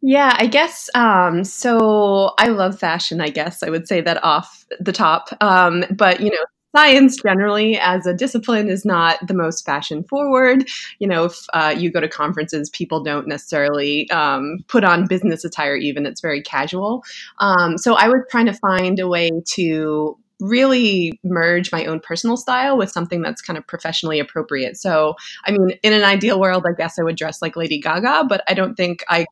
[0.00, 2.34] Yeah, I guess um, so.
[2.38, 3.20] I love fashion.
[3.20, 5.28] I guess I would say that off the top.
[5.40, 10.68] Um, but you know, science generally as a discipline is not the most fashion forward.
[10.98, 15.44] You know, if uh, you go to conferences, people don't necessarily um, put on business
[15.44, 15.76] attire.
[15.76, 17.04] Even it's very casual.
[17.38, 22.36] Um, so I was trying to find a way to really merge my own personal
[22.36, 24.76] style with something that's kind of professionally appropriate.
[24.76, 25.14] So,
[25.46, 28.42] I mean, in an ideal world, I guess I would dress like Lady Gaga, but
[28.48, 29.26] I don't think I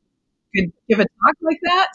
[0.54, 1.88] could give a talk like that.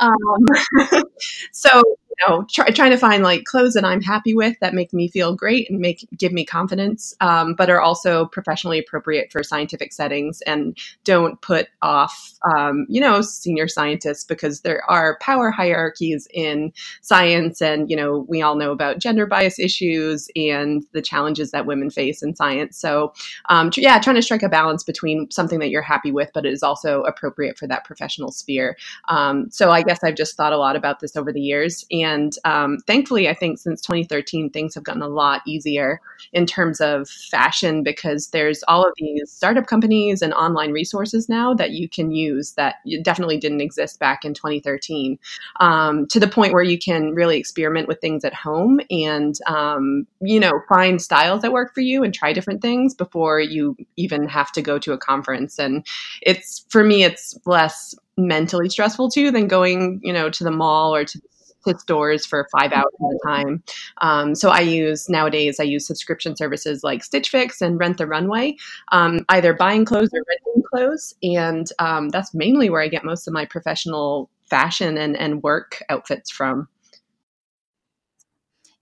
[0.00, 1.02] Um,
[1.52, 1.82] so
[2.18, 5.08] you know, try, trying to find like clothes that I'm happy with that make me
[5.08, 9.92] feel great and make give me confidence, um, but are also professionally appropriate for scientific
[9.92, 16.28] settings and don't put off, um, you know, senior scientists because there are power hierarchies
[16.34, 21.50] in science, and you know, we all know about gender bias issues and the challenges
[21.50, 22.76] that women face in science.
[22.76, 23.12] So,
[23.48, 26.44] um, tr- yeah, trying to strike a balance between something that you're happy with, but
[26.44, 28.76] is also appropriate for that professional sphere.
[29.08, 31.86] Um, so, I guess I've just thought a lot about this over the years.
[31.90, 32.01] And
[32.44, 36.00] um, thankfully, I think since 2013, things have gotten a lot easier
[36.32, 41.54] in terms of fashion because there's all of these startup companies and online resources now
[41.54, 45.18] that you can use that definitely didn't exist back in 2013
[45.60, 50.06] um, to the point where you can really experiment with things at home and, um,
[50.20, 54.28] you know, find styles that work for you and try different things before you even
[54.28, 55.58] have to go to a conference.
[55.58, 55.86] And
[56.22, 60.94] it's, for me, it's less mentally stressful too than going, you know, to the mall
[60.94, 61.20] or to
[61.66, 63.62] to stores for five hours at a time.
[64.00, 68.06] Um, so I use nowadays I use subscription services like Stitch Fix and Rent the
[68.06, 68.56] Runway,
[68.90, 73.26] um, either buying clothes or renting clothes, and um, that's mainly where I get most
[73.26, 76.68] of my professional fashion and, and work outfits from.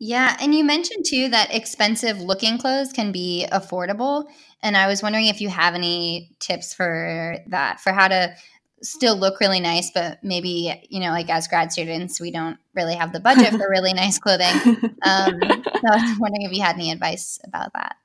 [0.03, 4.25] Yeah, and you mentioned too that expensive looking clothes can be affordable.
[4.63, 8.35] And I was wondering if you have any tips for that, for how to
[8.83, 12.95] still look really nice, but maybe, you know, like as grad students, we don't really
[12.95, 14.47] have the budget for really nice clothing.
[15.03, 17.97] Um, so I was wondering if you had any advice about that.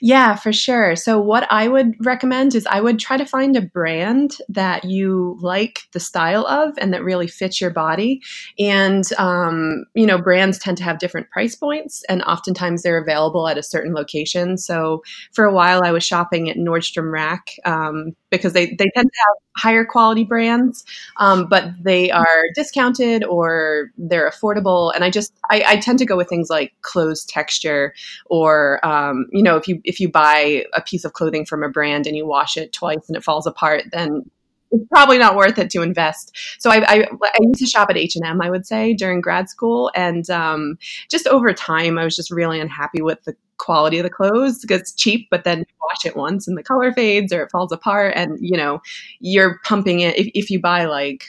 [0.00, 0.96] Yeah, for sure.
[0.96, 5.36] So, what I would recommend is I would try to find a brand that you
[5.40, 8.22] like the style of and that really fits your body.
[8.58, 13.48] And, um, you know, brands tend to have different price points, and oftentimes they're available
[13.48, 14.56] at a certain location.
[14.56, 19.06] So, for a while, I was shopping at Nordstrom Rack um, because they, they tend
[19.06, 20.84] to have higher quality brands,
[21.18, 24.92] um, but they are discounted or they're affordable.
[24.94, 27.94] And I just, I, I tend to go with things like clothes texture
[28.26, 31.68] or, um, you know, if you, if you buy a piece of clothing from a
[31.68, 34.28] brand and you wash it twice and it falls apart, then
[34.72, 36.36] it's probably not worth it to invest.
[36.58, 39.20] So I, I, I used to shop at H and M, I would say, during
[39.20, 43.98] grad school, and um, just over time, I was just really unhappy with the quality
[43.98, 47.32] of the clothes gets cheap, but then you wash it once and the color fades
[47.32, 48.80] or it falls apart, and you know
[49.20, 50.16] you're pumping it.
[50.16, 51.24] If, if you buy like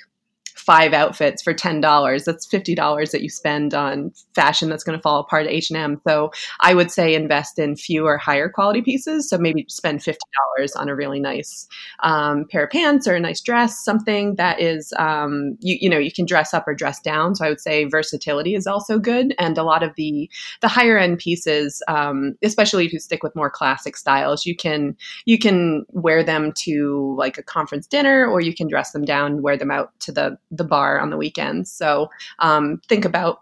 [0.67, 2.25] five outfits for ten dollars.
[2.25, 5.71] That's fifty dollars that you spend on fashion that's going to fall apart at H
[5.71, 6.01] and M.
[6.05, 9.29] So I would say invest in fewer, higher quality pieces.
[9.29, 11.67] So maybe spend fifty dollars on a really nice
[12.01, 15.97] um, pair of pants or a nice dress, something that is um, you you know
[15.97, 17.33] you can dress up or dress down.
[17.35, 20.97] So I would say versatility is also good, and a lot of the the higher
[20.97, 25.85] end pieces, um, especially if you stick with more classic styles, you can you can
[25.91, 29.71] wear them to like a conference dinner, or you can dress them down, wear them
[29.71, 31.71] out to the the bar on the weekends.
[31.71, 33.41] So um, think about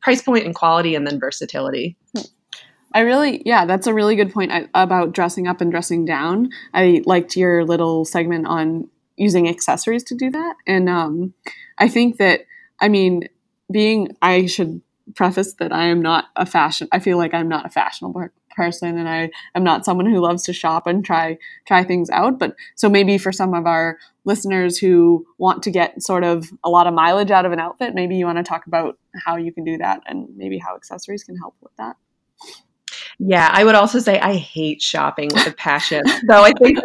[0.00, 1.96] price, point and quality, and then versatility.
[2.92, 6.50] I really, yeah, that's a really good point about dressing up and dressing down.
[6.74, 10.54] I liked your little segment on using accessories to do that.
[10.66, 11.34] And um,
[11.78, 12.46] I think that,
[12.80, 13.28] I mean,
[13.70, 14.80] being, I should
[15.14, 18.98] preface that I am not a fashion, I feel like I'm not a fashionable person
[18.98, 22.38] and I am not someone who loves to shop and try try things out.
[22.38, 26.70] But so maybe for some of our listeners who want to get sort of a
[26.70, 29.52] lot of mileage out of an outfit, maybe you want to talk about how you
[29.52, 31.96] can do that and maybe how accessories can help with that.
[33.18, 36.02] Yeah, I would also say I hate shopping with a passion.
[36.06, 36.78] so I think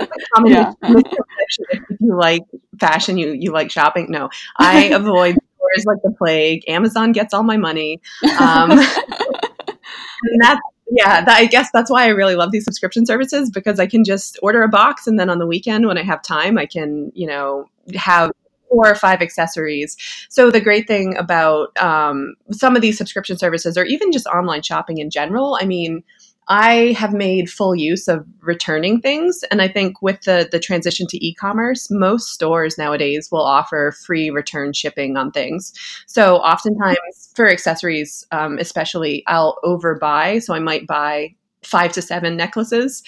[0.45, 0.74] yeah.
[0.82, 2.43] if you like
[2.80, 4.07] fashion, you you like shopping.
[4.09, 6.63] No, I avoid stores like the plague.
[6.68, 8.01] Amazon gets all my money.
[8.39, 10.61] Um, and that's
[10.91, 14.03] yeah, that, I guess that's why I really love these subscription services because I can
[14.03, 17.11] just order a box and then on the weekend when I have time, I can,
[17.15, 18.31] you know, have
[18.69, 19.97] four or five accessories.
[20.29, 24.61] So the great thing about um, some of these subscription services or even just online
[24.61, 26.03] shopping in general, I mean,
[26.47, 29.43] I have made full use of returning things.
[29.49, 33.93] And I think with the, the transition to e commerce, most stores nowadays will offer
[34.05, 35.73] free return shipping on things.
[36.05, 40.43] So oftentimes for accessories, um, especially, I'll overbuy.
[40.43, 43.01] So I might buy five to seven necklaces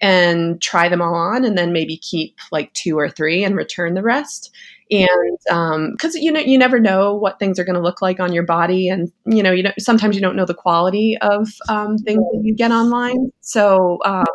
[0.00, 3.94] and try them all on and then maybe keep like two or three and return
[3.94, 4.52] the rest
[4.90, 8.20] and because um, you know you never know what things are going to look like
[8.20, 8.88] on your body.
[8.88, 12.40] And you know you know sometimes you don't know the quality of um, things that
[12.42, 13.32] you get online.
[13.40, 14.26] So um,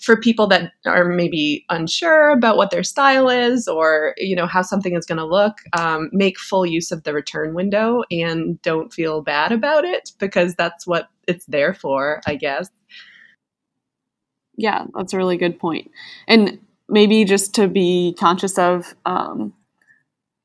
[0.00, 4.62] for people that are maybe unsure about what their style is or you know how
[4.62, 8.92] something is going to look um, make full use of the return window and don't
[8.92, 12.70] feel bad about it because that's what it's there for i guess.
[14.56, 15.90] Yeah that's a really good point.
[16.26, 19.52] And maybe just to be conscious of um,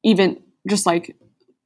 [0.05, 1.17] even just like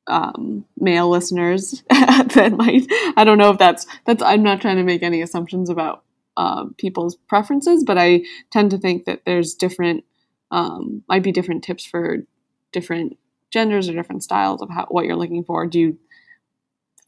[0.08, 4.84] um, male listeners that might I don't know if that's that's I'm not trying to
[4.84, 6.04] make any assumptions about
[6.36, 10.06] uh, people's preferences, but I tend to think that there's different
[10.50, 12.26] um, might be different tips for
[12.72, 13.18] different
[13.52, 15.68] genders or different styles of how, what you're looking for.
[15.68, 16.00] Do you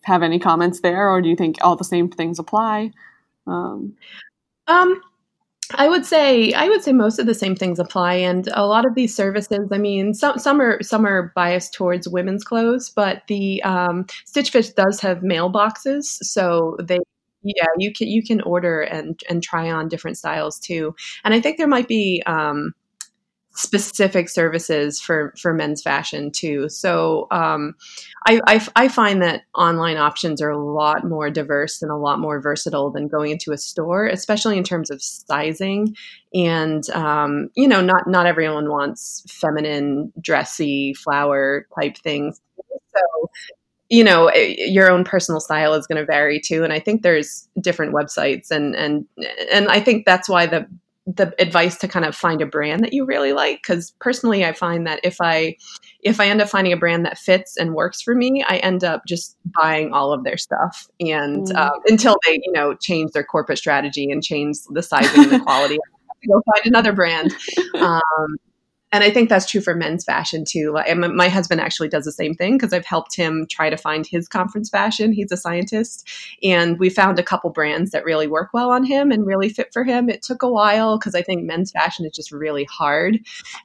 [0.03, 2.91] have any comments there, or do you think all the same things apply?
[3.47, 3.95] Um,
[4.67, 5.01] um
[5.75, 8.85] I would say I would say most of the same things apply, and a lot
[8.85, 9.69] of these services.
[9.71, 14.51] I mean, some some are some are biased towards women's clothes, but the um, Stitch
[14.51, 16.99] Fix does have mailboxes, so they
[17.43, 20.95] yeah you can you can order and and try on different styles too.
[21.23, 22.73] And I think there might be um,
[23.53, 26.69] specific services for for men's fashion too.
[26.69, 27.75] So um,
[28.25, 32.19] I, I, I find that online options are a lot more diverse and a lot
[32.19, 35.95] more versatile than going into a store, especially in terms of sizing.
[36.33, 42.39] And um, you know, not not everyone wants feminine, dressy, flower type things.
[42.95, 43.29] So
[43.91, 47.03] you know eh, your own personal style is going to vary too and i think
[47.03, 49.05] there's different websites and and
[49.51, 50.65] and i think that's why the
[51.07, 53.61] the advice to kind of find a brand that you really like?
[53.61, 55.55] Because personally i find that if i
[56.01, 58.83] if i end up finding a brand that fits and works for me i end
[58.83, 60.87] up just buying all of their stuff.
[60.99, 61.55] And mm.
[61.55, 65.39] um, until they you know change their corporate strategy and change the sizing and the
[65.39, 65.77] quality
[66.27, 67.33] go find another brand.
[67.75, 68.37] Um,
[68.91, 70.71] and I think that's true for men's fashion too.
[70.71, 74.05] Like, my husband actually does the same thing because I've helped him try to find
[74.05, 75.13] his conference fashion.
[75.13, 76.09] He's a scientist,
[76.43, 79.71] and we found a couple brands that really work well on him and really fit
[79.71, 80.09] for him.
[80.09, 83.19] It took a while because I think men's fashion is just really hard,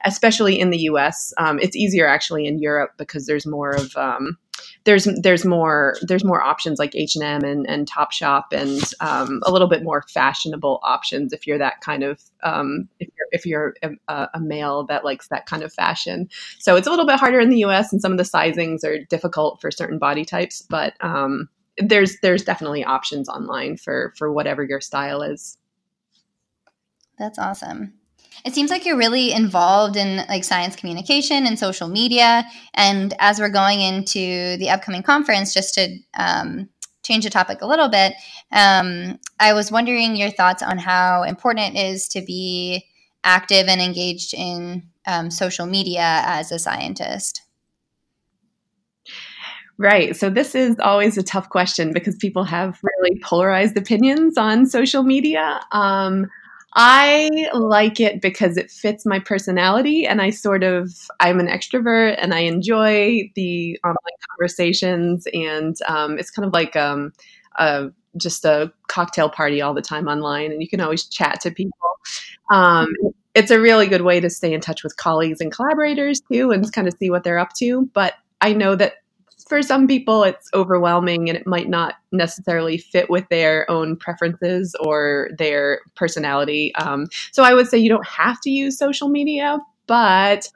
[0.05, 1.33] especially in the U.S.
[1.37, 4.37] Um, it's easier actually in Europe because there's more of um,
[4.83, 9.41] there's there's more there's more options like H and M and and Topshop and um,
[9.45, 13.45] a little bit more fashionable options if you're that kind of um, if you're if
[13.45, 13.73] you're
[14.07, 16.29] a, a, male that likes that kind of fashion.
[16.59, 17.91] So it's a little bit harder in the U.S.
[17.91, 22.43] and some of the sizings are difficult for certain body types, but um, there's there's
[22.43, 25.57] definitely options online for for whatever your style is.
[27.19, 27.93] That's awesome.
[28.45, 32.43] It seems like you're really involved in like science communication and social media.
[32.73, 36.69] And as we're going into the upcoming conference, just to um,
[37.03, 38.13] change the topic a little bit,
[38.51, 42.85] um, I was wondering your thoughts on how important it is to be
[43.23, 47.41] active and engaged in um, social media as a scientist.
[49.79, 50.15] Right.
[50.15, 55.03] So this is always a tough question because people have really polarized opinions on social
[55.03, 55.61] media.
[55.71, 56.27] Um,
[56.73, 62.17] I like it because it fits my personality, and I sort of I'm an extrovert,
[62.21, 63.95] and I enjoy the online
[64.31, 67.13] conversations, and um, it's kind of like um,
[67.57, 71.51] a, just a cocktail party all the time online, and you can always chat to
[71.51, 71.77] people.
[72.51, 72.93] Um,
[73.33, 76.71] it's a really good way to stay in touch with colleagues and collaborators too, and
[76.73, 77.89] kind of see what they're up to.
[77.93, 78.95] But I know that
[79.47, 84.75] for some people it's overwhelming and it might not necessarily fit with their own preferences
[84.79, 86.73] or their personality.
[86.75, 90.49] Um, so I would say you don't have to use social media, but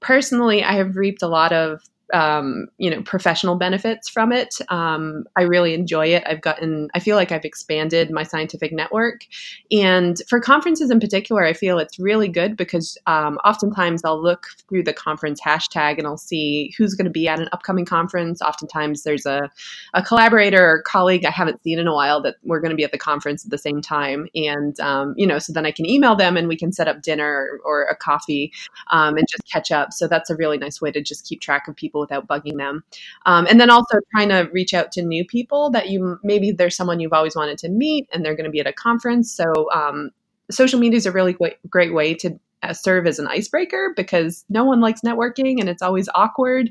[0.00, 1.82] personally, I have reaped a lot of
[2.12, 4.56] um, you know professional benefits from it.
[4.68, 6.22] Um, I really enjoy it.
[6.26, 9.22] I've gotten I feel like I've expanded my scientific network,
[9.70, 14.46] and for conferences in particular, I feel it's really good because um, oftentimes I'll look
[14.68, 18.40] through the conference hashtag and I'll see who's going to be at an upcoming conference.
[18.42, 19.50] Oftentimes there's a
[19.94, 22.84] a collaborator or colleague I haven't seen in a while that we're going to be
[22.84, 25.86] at the conference at the same time, and um, you know so then I can
[25.86, 28.52] email them and we can set up dinner or, or a coffee
[28.90, 29.92] um, and just catch up.
[29.92, 32.58] So that's a really nice way to just keep track of people people without bugging
[32.58, 32.84] them.
[33.26, 36.76] Um, and then also trying to reach out to new people that you maybe there's
[36.76, 39.32] someone you've always wanted to meet and they're going to be at a conference.
[39.32, 40.10] So um,
[40.50, 42.38] social media is a really great, great way to
[42.72, 46.70] serve as an icebreaker because no one likes networking and it's always awkward.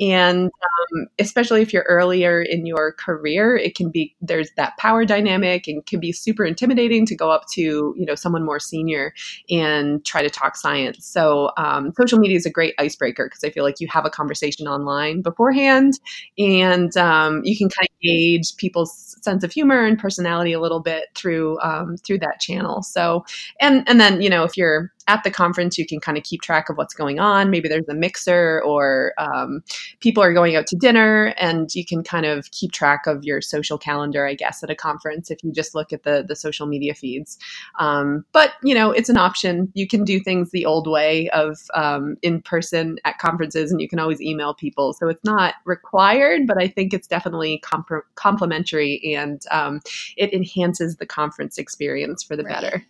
[0.00, 5.04] And um, especially if you're earlier in your career, it can be there's that power
[5.04, 9.14] dynamic and can be super intimidating to go up to you know someone more senior
[9.50, 11.04] and try to talk science.
[11.06, 14.10] So um, social media is a great icebreaker because I feel like you have a
[14.10, 15.94] conversation online beforehand
[16.38, 20.80] and um, you can kind of gauge people's sense of humor and personality a little
[20.80, 22.82] bit through um, through that channel.
[22.82, 23.24] So
[23.60, 26.42] and and then you know if you're at the conference, you can kind of keep
[26.42, 27.50] track of what's going on.
[27.50, 29.62] Maybe there's a mixer or um,
[30.00, 33.40] people are going out to dinner, and you can kind of keep track of your
[33.40, 36.66] social calendar, I guess, at a conference if you just look at the the social
[36.66, 37.38] media feeds.
[37.78, 39.72] Um, but you know, it's an option.
[39.74, 43.88] You can do things the old way of um, in person at conferences, and you
[43.88, 44.92] can always email people.
[44.92, 49.80] So it's not required, but I think it's definitely comp- complementary, and um,
[50.18, 52.60] it enhances the conference experience for the right.
[52.60, 52.84] better.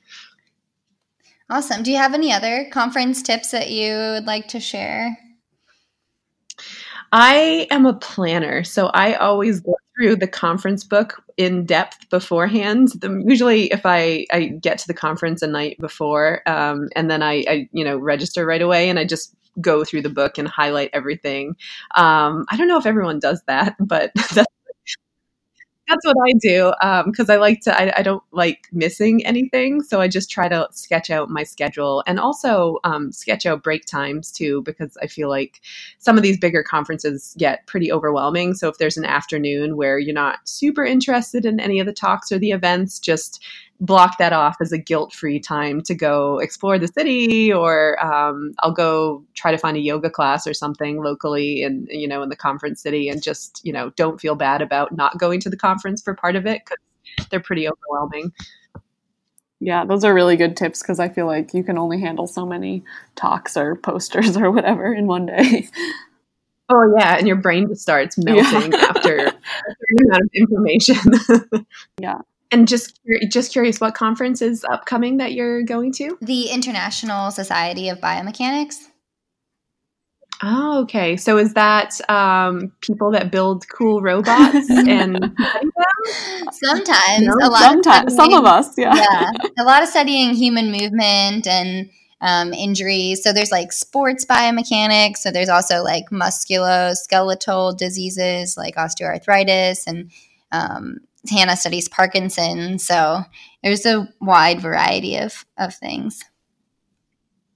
[1.51, 1.83] Awesome.
[1.83, 5.17] Do you have any other conference tips that you would like to share?
[7.11, 12.89] I am a planner, so I always go through the conference book in depth beforehand.
[13.01, 17.23] The, usually, if I, I get to the conference a night before, um, and then
[17.23, 20.47] I, I, you know register right away, and I just go through the book and
[20.47, 21.57] highlight everything.
[21.95, 24.53] Um, I don't know if everyone does that, but that's
[25.89, 26.73] that's what I do
[27.07, 27.77] because um, I like to.
[27.77, 32.05] I, I, don't like missing anything, so I just try to sketch out my schedule
[32.07, 35.61] and also um, sketch out break times too, because I feel like
[35.99, 38.55] some of these bigger conferences get pretty overwhelming.
[38.55, 42.31] So if there's an afternoon where you're not super interested in any of the talks
[42.31, 43.43] or the events, just
[43.81, 48.53] block that off as a guilt free time to go explore the city or um,
[48.61, 52.29] I'll go try to find a yoga class or something locally in you know in
[52.29, 55.57] the conference city and just you know don't feel bad about not going to the
[55.57, 58.33] conference for part of it because they're pretty overwhelming.
[59.61, 62.47] Yeah, those are really good tips because I feel like you can only handle so
[62.47, 62.85] many
[63.17, 65.69] talks or posters or whatever in one day.
[66.71, 68.79] Oh yeah, and your brain just starts melting yeah.
[68.79, 71.67] after a certain amount of information.
[71.99, 72.19] yeah.
[72.51, 72.99] And just
[73.31, 76.17] just curious, what conference is upcoming that you're going to?
[76.23, 78.77] The International Society of Biomechanics.
[80.43, 81.17] Oh, okay.
[81.17, 85.35] So is that um, people that build cool robots and
[86.53, 90.35] sometimes no, a lot sometimes, of some of us, yeah, yeah, a lot of studying
[90.35, 91.91] human movement and
[92.21, 93.23] um, injuries.
[93.23, 95.19] So there's like sports biomechanics.
[95.19, 100.11] So there's also like musculoskeletal diseases like osteoarthritis and
[100.53, 100.99] um,
[101.31, 102.79] Hannah studies Parkinson.
[102.79, 103.21] So
[103.63, 106.25] there's a wide variety of, of things.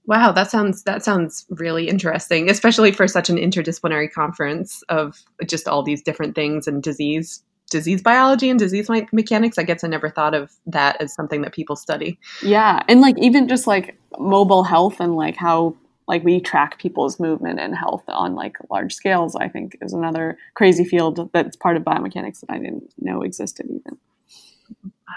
[0.05, 5.67] Wow, that sounds that sounds really interesting, especially for such an interdisciplinary conference of just
[5.67, 9.57] all these different things and disease disease biology and disease mechanics.
[9.57, 12.19] I guess I never thought of that as something that people study.
[12.41, 15.75] Yeah, and like even just like mobile health and like how
[16.07, 20.37] like we track people's movement and health on like large scales i think is another
[20.53, 23.97] crazy field that's part of biomechanics that i didn't know existed even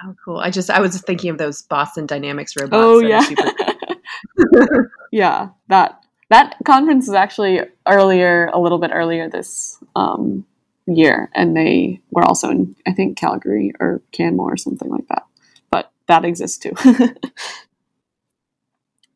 [0.05, 4.91] oh cool i just i was thinking of those boston dynamics robots oh yeah super-
[5.13, 10.45] yeah that that conference is actually earlier a little bit earlier this um
[10.87, 15.25] year, and they were also in I think Calgary or Canmore or something like that.
[15.71, 16.73] But that exists too.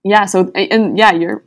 [0.04, 0.26] yeah.
[0.26, 1.44] So and yeah, your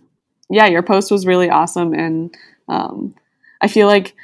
[0.50, 2.36] yeah your post was really awesome, and
[2.68, 3.16] um,
[3.62, 4.16] I feel like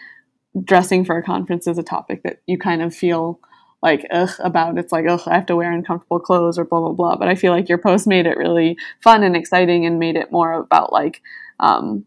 [0.63, 3.39] dressing for a conference is a topic that you kind of feel
[3.82, 6.93] like ugh about it's like ugh I have to wear uncomfortable clothes or blah blah
[6.93, 7.15] blah.
[7.15, 10.32] But I feel like your post made it really fun and exciting and made it
[10.32, 11.22] more about like
[11.59, 12.05] um,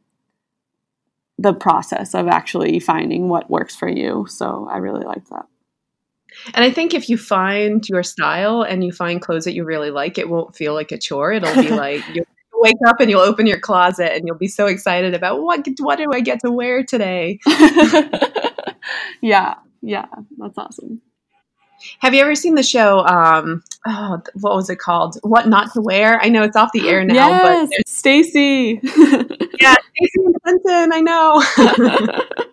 [1.39, 4.27] the process of actually finding what works for you.
[4.29, 5.47] So I really liked that.
[6.55, 9.91] And I think if you find your style and you find clothes that you really
[9.91, 11.33] like, it won't feel like a chore.
[11.33, 12.27] It'll be like you'll
[12.63, 15.99] wake up and you'll open your closet and you'll be so excited about what what
[15.99, 17.39] do I get to wear today?
[19.21, 20.07] yeah, yeah,
[20.39, 21.03] that's awesome.
[21.99, 23.01] Have you ever seen the show?
[23.01, 25.19] Um, oh, what was it called?
[25.23, 26.21] What Not to Wear?
[26.21, 28.81] I know it's off the air now, yes, but Stacy.
[29.61, 30.93] yeah, Stacy and Clinton.
[30.93, 31.43] I know.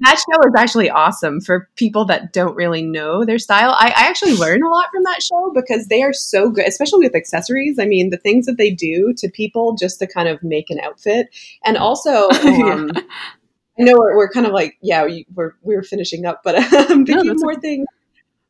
[0.00, 3.76] that show is actually awesome for people that don't really know their style.
[3.78, 7.06] I, I, actually learn a lot from that show because they are so good, especially
[7.06, 7.78] with accessories.
[7.78, 10.80] I mean, the things that they do to people just to kind of make an
[10.80, 11.28] outfit,
[11.64, 12.28] and also.
[12.50, 13.02] Um, yeah.
[13.78, 16.56] I know we're, we're kind of like, yeah, we, we're we're finishing up, but
[16.90, 17.86] I'm thinking no, more things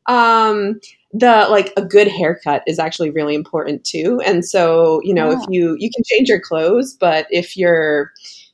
[0.07, 0.79] um
[1.13, 5.39] the like a good haircut is actually really important too and so you know if
[5.49, 8.11] you you can change your clothes but if you're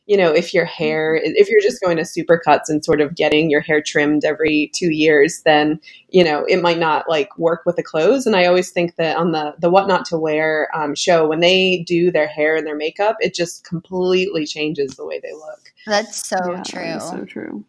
[0.07, 3.49] you know if your hair if you're just going to supercuts and sort of getting
[3.49, 5.79] your hair trimmed every two years then
[6.09, 8.25] you know it might not like work with the clothes.
[8.25, 11.41] And i always think that on the the what not to wear um, show when
[11.41, 15.73] they do their hair and their makeup it just completely changes the way they look.
[15.85, 16.81] That's so yeah, true.
[16.81, 17.65] that so true.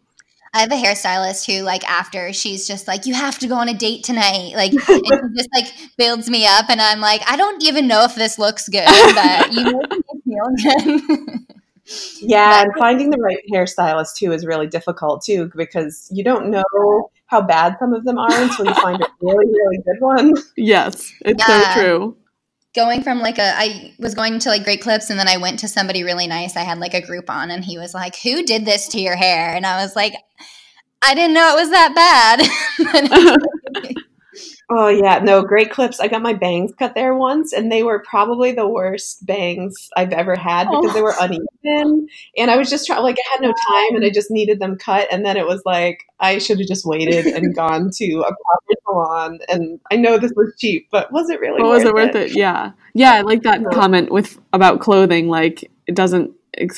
[0.54, 3.68] I have a hairstylist who, like, after she's just like, "You have to go on
[3.68, 5.66] a date tonight," like, and she just like
[5.96, 9.52] builds me up, and I'm like, I don't even know if this looks good, but
[9.52, 9.82] you know,
[10.24, 11.40] feel good.
[12.20, 17.10] yeah, and finding the right hairstylist too is really difficult too because you don't know
[17.26, 20.34] how bad some of them are until you find a really, really good one.
[20.56, 21.74] Yes, it's yeah.
[21.74, 22.16] so true
[22.74, 25.58] going from like a I was going to like Great Clips and then I went
[25.60, 26.56] to somebody really nice.
[26.56, 29.54] I had like a Groupon and he was like, "Who did this to your hair?"
[29.54, 30.14] And I was like,
[31.02, 33.36] "I didn't know it was that bad."
[34.70, 36.00] oh yeah, no, Great Clips.
[36.00, 40.12] I got my bangs cut there once and they were probably the worst bangs I've
[40.12, 40.80] ever had oh.
[40.80, 40.94] because oh.
[40.94, 44.10] they were uneven and I was just trying like I had no time and I
[44.10, 47.54] just needed them cut and then it was like I should have just waited and
[47.56, 49.38] gone to a proper salon.
[49.48, 51.58] And I know this was cheap, but was it really?
[51.58, 52.30] But was it worth it?
[52.30, 52.36] it?
[52.36, 53.12] Yeah, yeah.
[53.12, 55.28] I like that comment with about clothing.
[55.28, 56.32] Like it doesn't,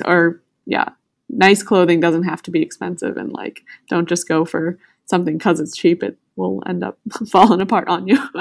[0.05, 0.91] or yeah,
[1.29, 5.61] nice clothing doesn't have to be expensive, and like don't just go for something because
[5.61, 6.03] it's cheap.
[6.03, 6.99] It will end up
[7.31, 8.19] falling apart on you.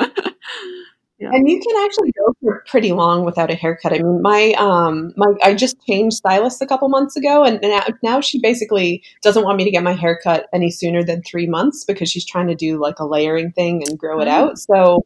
[1.21, 1.31] Yeah.
[1.33, 3.91] And you can actually go for pretty long without a haircut.
[3.91, 7.83] I mean, my um, my I just changed stylists a couple months ago, and now,
[8.01, 11.83] now she basically doesn't want me to get my haircut any sooner than three months
[11.83, 14.31] because she's trying to do like a layering thing and grow it oh.
[14.31, 14.59] out.
[14.59, 15.03] So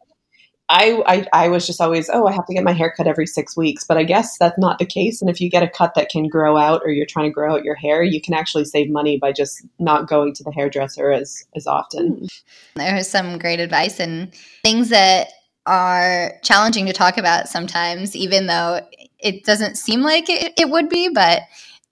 [0.73, 3.27] I, I I was just always oh I have to get my hair cut every
[3.27, 5.21] six weeks, but I guess that's not the case.
[5.21, 7.53] And if you get a cut that can grow out, or you're trying to grow
[7.53, 11.11] out your hair, you can actually save money by just not going to the hairdresser
[11.11, 12.17] as as often.
[12.17, 12.25] Hmm.
[12.75, 15.27] There's some great advice and things that
[15.67, 18.81] are challenging to talk about sometimes, even though
[19.19, 21.43] it doesn't seem like it, it would be, but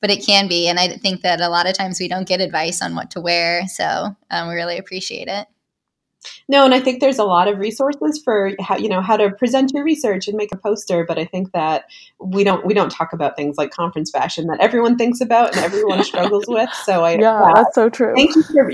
[0.02, 0.68] but it can be.
[0.68, 3.22] And I think that a lot of times we don't get advice on what to
[3.22, 5.48] wear, so um, we really appreciate it.
[6.48, 9.32] No, and I think there's a lot of resources for how you know how to
[9.32, 11.06] present your research and make a poster.
[11.06, 11.86] But I think that
[12.20, 15.66] we don't we don't talk about things like conference fashion that everyone thinks about and
[15.66, 16.70] everyone struggles with.
[16.84, 18.14] So I yeah, that's so true.
[18.16, 18.72] Thank you for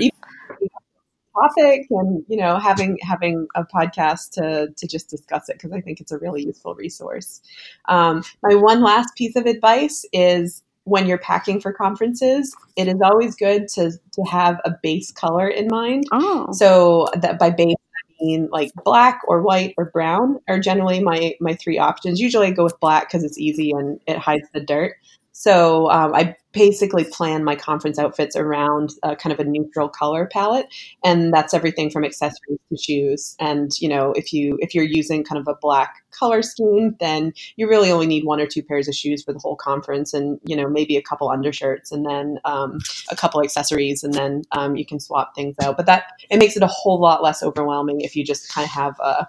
[1.38, 5.80] topic and you know having having a podcast to to just discuss it because I
[5.80, 7.40] think it's a really useful resource.
[7.86, 12.96] Um, my one last piece of advice is when you're packing for conferences, it is
[13.02, 16.04] always good to to have a base color in mind.
[16.12, 16.48] Oh.
[16.52, 21.34] So that by base I mean like black or white or brown are generally my
[21.40, 22.20] my three options.
[22.20, 24.96] Usually I go with black because it's easy and it hides the dirt.
[25.38, 30.26] So um, I basically plan my conference outfits around a, kind of a neutral color
[30.26, 30.66] palette,
[31.04, 33.36] and that's everything from accessories to shoes.
[33.38, 37.34] And you know, if you if you're using kind of a black color scheme, then
[37.54, 40.40] you really only need one or two pairs of shoes for the whole conference, and
[40.44, 44.74] you know maybe a couple undershirts, and then um, a couple accessories, and then um,
[44.74, 45.76] you can swap things out.
[45.76, 48.72] But that it makes it a whole lot less overwhelming if you just kind of
[48.72, 49.28] have a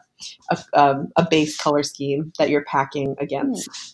[0.50, 3.70] a, um, a base color scheme that you're packing against.
[3.70, 3.94] Mm.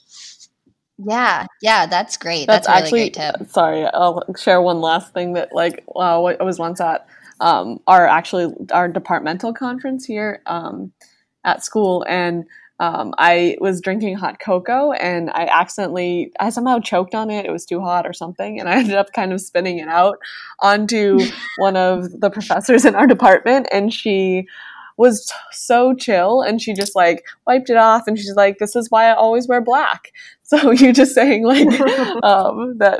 [0.97, 2.47] Yeah, yeah, that's great.
[2.47, 3.49] That's, that's actually, great tip.
[3.49, 7.07] Sorry, I'll share one last thing that like wow, I was once at
[7.41, 10.93] um, our actually our departmental conference here um,
[11.43, 12.45] at school, and
[12.79, 17.45] um, I was drinking hot cocoa and I accidentally, I somehow choked on it.
[17.45, 18.59] It was too hot or something.
[18.59, 20.17] And I ended up kind of spinning it out
[20.59, 21.19] onto
[21.57, 23.67] one of the professors in our department.
[23.71, 24.47] And she
[24.97, 28.75] was t- so chill and she just like wiped it off and she's like this
[28.75, 30.11] is why i always wear black
[30.43, 31.67] so you're just saying like
[32.23, 32.97] um, that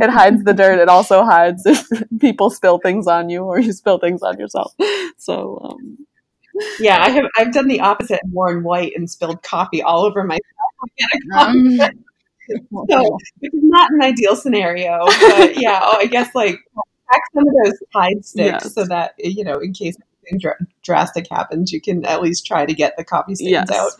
[0.00, 1.86] it hides the dirt it also hides if
[2.20, 4.74] people spill things on you or you spill things on yourself
[5.16, 5.98] so um,
[6.80, 7.26] Yeah, I have.
[7.36, 10.42] I've done the opposite and worn white and spilled coffee all over myself.
[11.38, 11.78] Um,
[12.88, 16.58] so it's not an ideal scenario, but yeah, oh, I guess like
[17.10, 18.74] pack some of those Tide sticks Yes.
[18.74, 19.96] so that you know, in case
[20.30, 23.70] anything dr- drastic happens, you can at least try to get the coffee stains Yes.
[23.70, 23.92] out.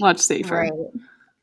[0.00, 0.72] much safer Right.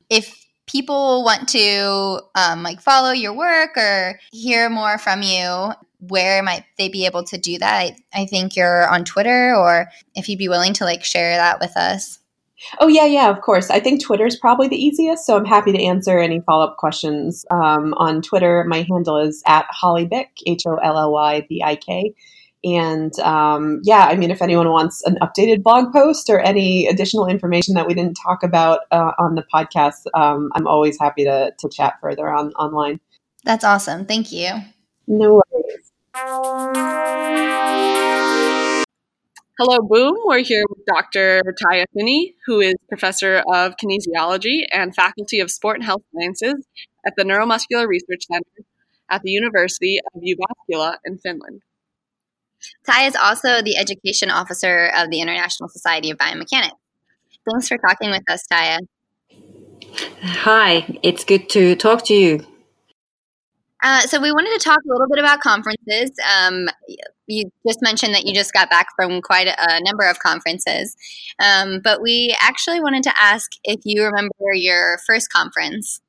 [0.10, 6.42] If people want to um, like follow your work or hear more from you, where
[6.42, 7.74] might they be able to do that?
[7.74, 11.60] I, I think you're on Twitter, or if you'd be willing to like share that
[11.60, 12.20] with us.
[12.80, 13.70] Oh yeah, yeah, of course.
[13.70, 16.78] I think Twitter is probably the easiest, so I'm happy to answer any follow up
[16.78, 18.64] questions um, on Twitter.
[18.68, 22.14] My handle is at Holly Bik, H O L L Y B I K.
[22.64, 27.28] And um, yeah, I mean, if anyone wants an updated blog post or any additional
[27.28, 31.52] information that we didn't talk about uh, on the podcast, um, I'm always happy to,
[31.58, 33.00] to chat further on online.
[33.46, 34.06] That's awesome.
[34.06, 34.52] Thank you.
[35.08, 35.92] No worries.
[39.58, 40.16] Hello, Boom.
[40.26, 41.42] We're here with Dr.
[41.62, 46.66] Taija Finni, who is professor of kinesiology and faculty of sport and health sciences
[47.06, 48.66] at the Neuromuscular Research Center
[49.10, 51.62] at the University of Jyväskylä in Finland.
[52.86, 56.72] Ty is also the education officer of the International Society of Biomechanics.
[57.50, 58.80] Thanks for talking with us, Taija.
[60.22, 62.46] Hi, it's good to talk to you.
[63.82, 66.12] Uh, so we wanted to talk a little bit about conferences.
[66.38, 66.68] Um,
[67.28, 70.96] you just mentioned that you just got back from quite a, a number of conferences,
[71.42, 76.02] um, but we actually wanted to ask if you remember your first conference.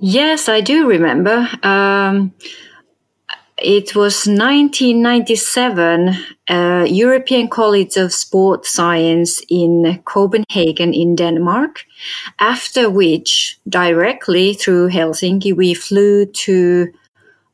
[0.00, 1.48] Yes, I do remember.
[1.62, 2.34] Um,
[3.58, 6.14] it was 1997,
[6.48, 11.84] uh, European College of Sport Science in Copenhagen, in Denmark.
[12.38, 16.92] After which, directly through Helsinki, we flew to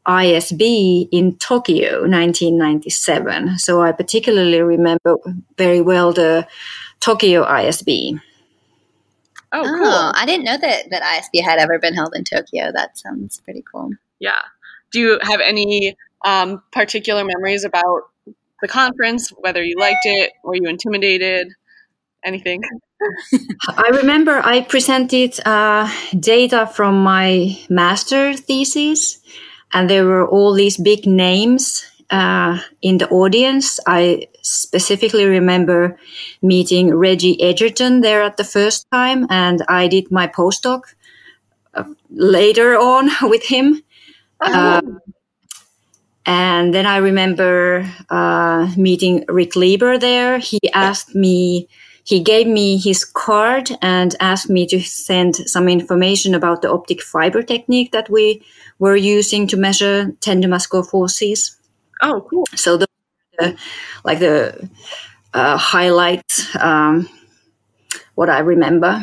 [0.07, 3.59] ISB in Tokyo, 1997.
[3.59, 5.17] So I particularly remember
[5.57, 6.47] very well the
[6.99, 8.21] Tokyo ISB.
[9.53, 10.13] Oh, Oh, cool.
[10.15, 12.73] I didn't know that that ISB had ever been held in Tokyo.
[12.73, 13.91] That sounds pretty cool.
[14.19, 14.41] Yeah.
[14.93, 18.03] Do you have any um, particular memories about
[18.61, 21.49] the conference, whether you liked it, were you intimidated,
[22.25, 22.63] anything?
[23.69, 29.19] I remember I presented uh, data from my master thesis,
[29.73, 33.81] and there were all these big names uh, in the audience.
[33.87, 35.99] I specifically remember
[36.43, 40.83] meeting Reggie Edgerton there at the first time, and I did my postdoc
[41.75, 43.83] uh, later on with him.
[44.43, 45.01] Um,
[46.25, 50.39] and then I remember uh, meeting Rick Lieber there.
[50.39, 51.69] He asked me,
[52.05, 57.03] he gave me his card and asked me to send some information about the optic
[57.03, 58.43] fiber technique that we
[58.79, 61.57] were using to measure tendon muscle forces.
[62.01, 62.47] Oh, cool.
[62.55, 62.87] So the,
[63.39, 63.57] the
[64.05, 64.69] like the
[65.35, 67.09] uh, highlights, um,
[68.15, 69.01] what I remember.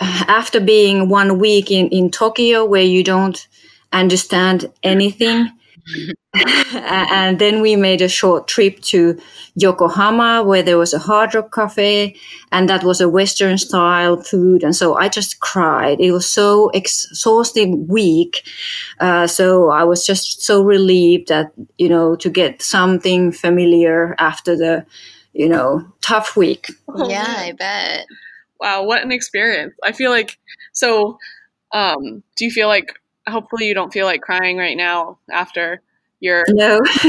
[0.00, 3.46] After being one week in, in Tokyo where you don't
[3.92, 5.50] understand anything,
[6.74, 9.18] and then we made a short trip to
[9.54, 12.16] Yokohama where there was a hard rock cafe
[12.52, 16.70] and that was a western style food and so I just cried it was so
[16.70, 18.46] exhausting week
[19.00, 24.56] uh, so I was just so relieved that you know to get something familiar after
[24.56, 24.84] the
[25.32, 26.68] you know tough week
[27.06, 27.24] yeah.
[27.38, 28.06] I bet.
[28.58, 29.74] Wow, what an experience.
[29.84, 30.38] I feel like
[30.72, 31.18] so
[31.72, 32.98] um do you feel like
[33.28, 35.82] hopefully you don't feel like crying right now after
[36.20, 36.78] your no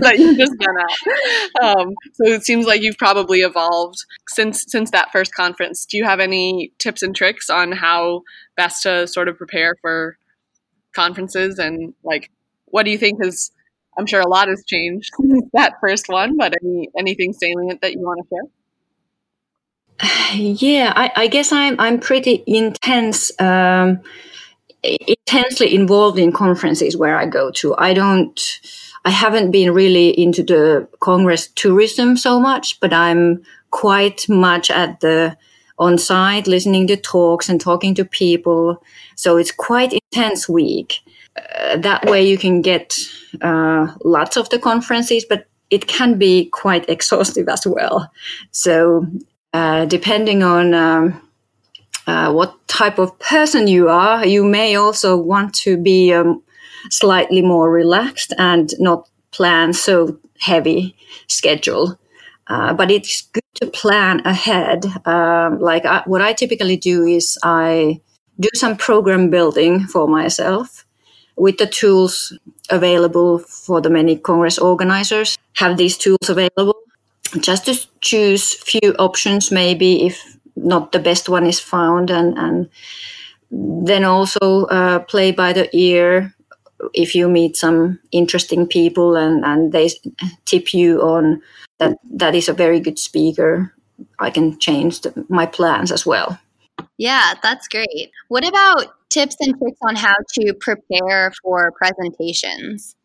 [0.00, 1.64] that you've just done at.
[1.64, 5.86] Um, so it seems like you've probably evolved since since that first conference.
[5.86, 8.22] Do you have any tips and tricks on how
[8.56, 10.16] best to sort of prepare for
[10.94, 12.30] conferences and like
[12.66, 13.50] what do you think has
[13.96, 17.92] I'm sure a lot has changed since that first one, but any anything salient that
[17.92, 18.42] you want to share?
[20.34, 24.00] yeah I, I guess i'm i'm pretty intense um
[25.06, 27.74] intensely involved in conferences where i go to.
[27.76, 28.60] I don't
[29.04, 35.00] i haven't been really into the congress tourism so much but i'm quite much at
[35.00, 35.36] the
[35.78, 38.82] on site listening to talks and talking to people.
[39.16, 41.00] So it's quite intense week.
[41.36, 42.96] Uh, that way you can get
[43.42, 48.10] uh, lots of the conferences but it can be quite exhaustive as well.
[48.52, 49.06] So
[49.52, 51.20] uh, depending on um,
[52.06, 56.42] uh, what type of person you are, you may also want to be um,
[56.90, 60.96] slightly more relaxed and not plan so heavy
[61.28, 61.98] schedule.
[62.46, 64.84] Uh, but it's good to plan ahead.
[65.06, 68.00] Um, like I, what I typically do is I
[68.38, 70.84] do some program building for myself
[71.36, 72.36] with the tools
[72.70, 75.38] available for the many Congress organizers.
[75.54, 76.76] Have these tools available
[77.40, 82.68] just to choose few options, maybe if not the best one is found, and and
[83.86, 86.34] then also uh, play by the ear
[86.92, 89.90] if you meet some interesting people and, and they
[90.44, 91.40] tip you on
[91.78, 93.72] that that is a very good speaker.
[94.18, 96.38] I can change the, my plans as well.
[96.98, 98.10] Yeah that's great.
[98.28, 102.96] What about tips and tricks on how to prepare for presentations?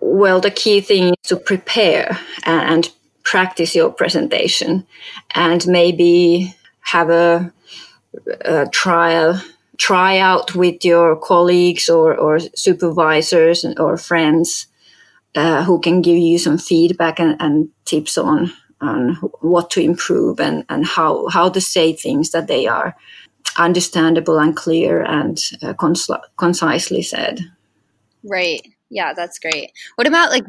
[0.00, 2.90] Well the key thing is to prepare and
[3.24, 4.86] practice your presentation.
[5.34, 6.54] And maybe
[6.86, 7.52] have a,
[8.44, 9.40] a trial
[9.76, 14.66] try out with your colleagues or, or supervisors or friends
[15.34, 20.40] uh, who can give you some feedback and, and, tips on on what to improve
[20.40, 22.96] and, and how how to say things that they are
[23.58, 27.40] understandable and clear and uh, cons- concisely said.
[28.24, 28.60] Right.
[28.90, 29.70] Yeah, that's great.
[29.94, 30.44] What about like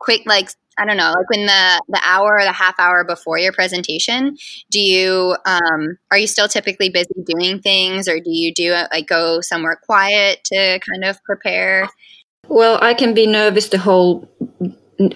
[0.00, 3.38] quick like I don't know, like when the the hour or the half hour before
[3.38, 4.36] your presentation,
[4.70, 8.88] do you um, are you still typically busy doing things, or do you do it,
[8.92, 11.88] like go somewhere quiet to kind of prepare?
[12.48, 14.28] Well, I can be nervous the whole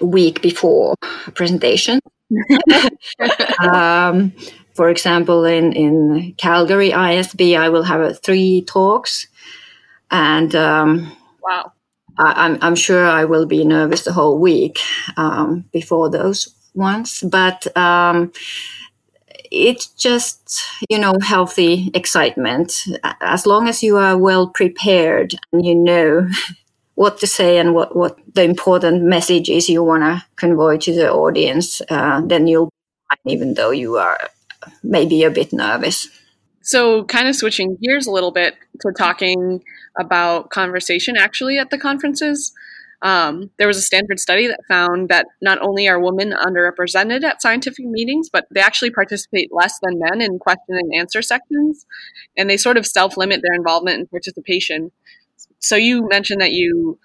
[0.01, 0.95] week before
[1.25, 1.99] a presentation.
[3.59, 4.33] um,
[4.75, 9.27] for example, in in Calgary ISB, I will have a three talks,
[10.11, 11.71] and um, wow
[12.17, 14.79] I, am I'm sure I will be nervous the whole week
[15.17, 18.31] um, before those ones, but um,
[19.51, 22.83] it's just you know healthy excitement.
[23.21, 26.27] As long as you are well prepared and you know
[26.95, 30.93] what to say and what what the important message is you want to convey to
[30.93, 32.71] the audience, uh, then you'll
[33.09, 34.19] fine, even though you are
[34.83, 36.09] maybe a bit nervous.
[36.67, 39.63] So, kind of switching gears a little bit to talking
[39.97, 42.51] about conversation actually at the conferences.
[43.01, 47.41] Um, there was a Stanford study that found that not only are women underrepresented at
[47.41, 51.85] scientific meetings, but they actually participate less than men in question and answer sections,
[52.35, 54.91] and they sort of self limit their involvement and participation.
[55.59, 56.99] So, you mentioned that you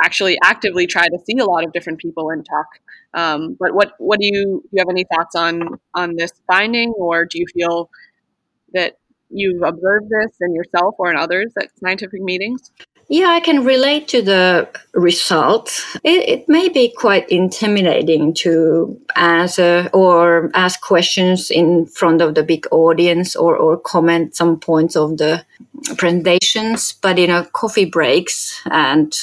[0.00, 2.68] actually actively try to see a lot of different people and talk.
[3.14, 6.90] Um, but what what do you do you have any thoughts on on this finding,
[6.92, 7.90] or do you feel
[8.74, 8.97] that
[9.30, 12.70] you've observed this in yourself or in others at scientific meetings?
[13.10, 15.82] Yeah, I can relate to the result.
[16.04, 22.42] It, it, may be quite intimidating to answer or ask questions in front of the
[22.42, 25.42] big audience or, or comment some points of the
[25.96, 26.92] presentations.
[26.92, 29.16] But, you know, coffee breaks and,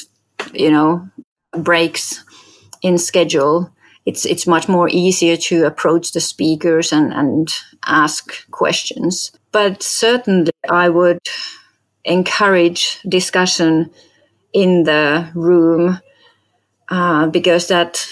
[0.51, 1.08] you know,
[1.56, 2.24] breaks
[2.82, 3.72] in schedule,
[4.08, 7.53] it's, it's much more easier to approach the speakers and, and
[7.86, 9.32] ask questions.
[9.56, 11.20] But certainly, I would
[12.03, 13.89] encourage discussion
[14.51, 16.01] in the room
[16.89, 18.06] uh, because that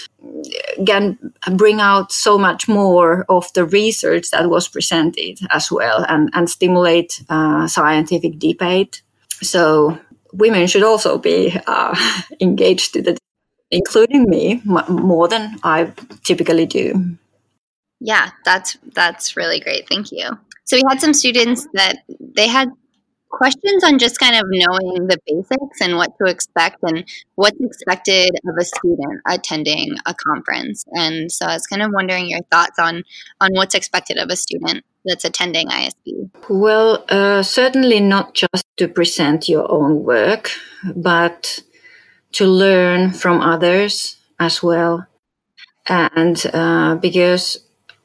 [0.86, 1.18] can
[1.52, 6.48] bring out so much more of the research that was presented as well and, and
[6.48, 9.02] stimulate uh, scientific debate.
[9.42, 9.98] So
[10.32, 11.94] women should also be uh,
[12.40, 13.18] engaged to the
[13.70, 15.92] including me more than I
[16.24, 17.18] typically do.
[18.00, 19.86] Yeah, that's that's really great.
[19.90, 20.38] Thank you.
[20.64, 22.70] So we had some students that they had
[23.34, 27.04] questions on just kind of knowing the basics and what to expect and
[27.34, 30.84] what's expected of a student attending a conference.
[30.92, 33.02] And so I was kind of wondering your thoughts on
[33.40, 36.30] on what's expected of a student that's attending ISB.
[36.48, 40.50] Well, uh, certainly not just to present your own work,
[40.94, 41.60] but
[42.32, 45.06] to learn from others as well.
[45.86, 47.58] And uh, because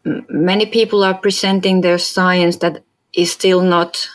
[0.03, 2.83] many people are presenting their science that
[3.13, 4.07] is still not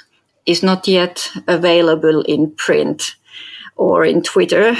[0.46, 3.16] is not yet available in print
[3.76, 4.76] or in Twitter,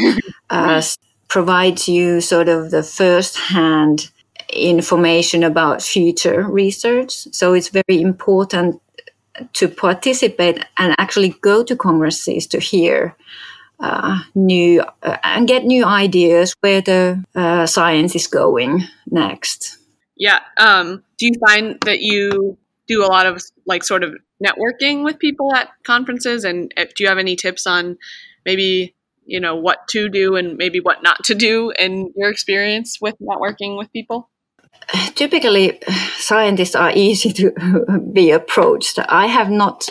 [0.50, 0.82] uh,
[1.28, 4.10] provides you sort of the first hand
[4.52, 7.12] information about future research.
[7.32, 8.80] So it's very important
[9.54, 13.16] to participate and actually go to congresses to hear
[13.80, 19.78] uh, new uh, and get new ideas where the uh, science is going next.
[20.16, 20.40] Yeah.
[20.58, 22.56] Um, do you find that you
[22.86, 26.44] do a lot of like sort of networking with people at conferences?
[26.44, 27.98] And uh, do you have any tips on
[28.44, 28.94] maybe,
[29.24, 33.14] you know, what to do and maybe what not to do in your experience with
[33.20, 34.30] networking with people?
[35.14, 35.80] typically
[36.16, 38.98] scientists are easy to be approached.
[39.08, 39.88] I have not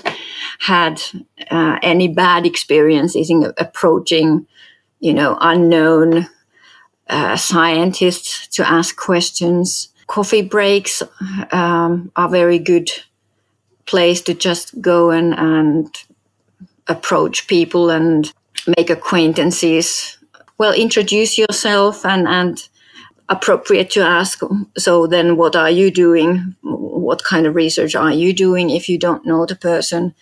[0.59, 1.01] had
[1.49, 4.47] uh, any bad experiences in approaching,
[4.99, 6.27] you know, unknown
[7.09, 9.89] uh, scientists to ask questions.
[10.07, 11.01] Coffee breaks
[11.51, 12.89] um, are very good
[13.85, 15.95] place to just go and, and
[16.87, 18.31] approach people and
[18.77, 20.17] make acquaintances.
[20.57, 22.67] Well, introduce yourself and, and
[23.29, 24.41] appropriate to ask.
[24.77, 26.55] So then what are you doing?
[26.61, 30.13] What kind of research are you doing if you don't know the person?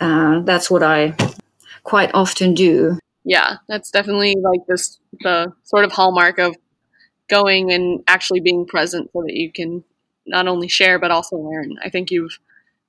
[0.00, 1.14] Uh, that's what I
[1.82, 2.98] quite often do.
[3.24, 6.56] Yeah, that's definitely like this the sort of hallmark of
[7.30, 9.84] going and actually being present so that you can
[10.26, 11.76] not only share but also learn.
[11.82, 12.38] I think you've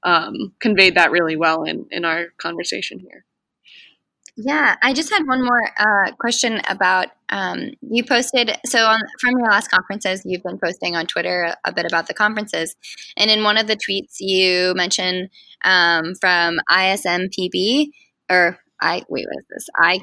[0.03, 3.25] um, conveyed that really well in, in our conversation here.
[4.37, 8.51] Yeah, I just had one more uh, question about um, you posted.
[8.65, 12.13] So, on, from your last conferences, you've been posting on Twitter a, bit about the
[12.13, 12.75] conferences.
[13.17, 15.29] And in one of the tweets, you mentioned
[15.65, 17.89] um, from ISMPB,
[18.29, 19.67] or I, wait, what is this?
[19.77, 19.99] I,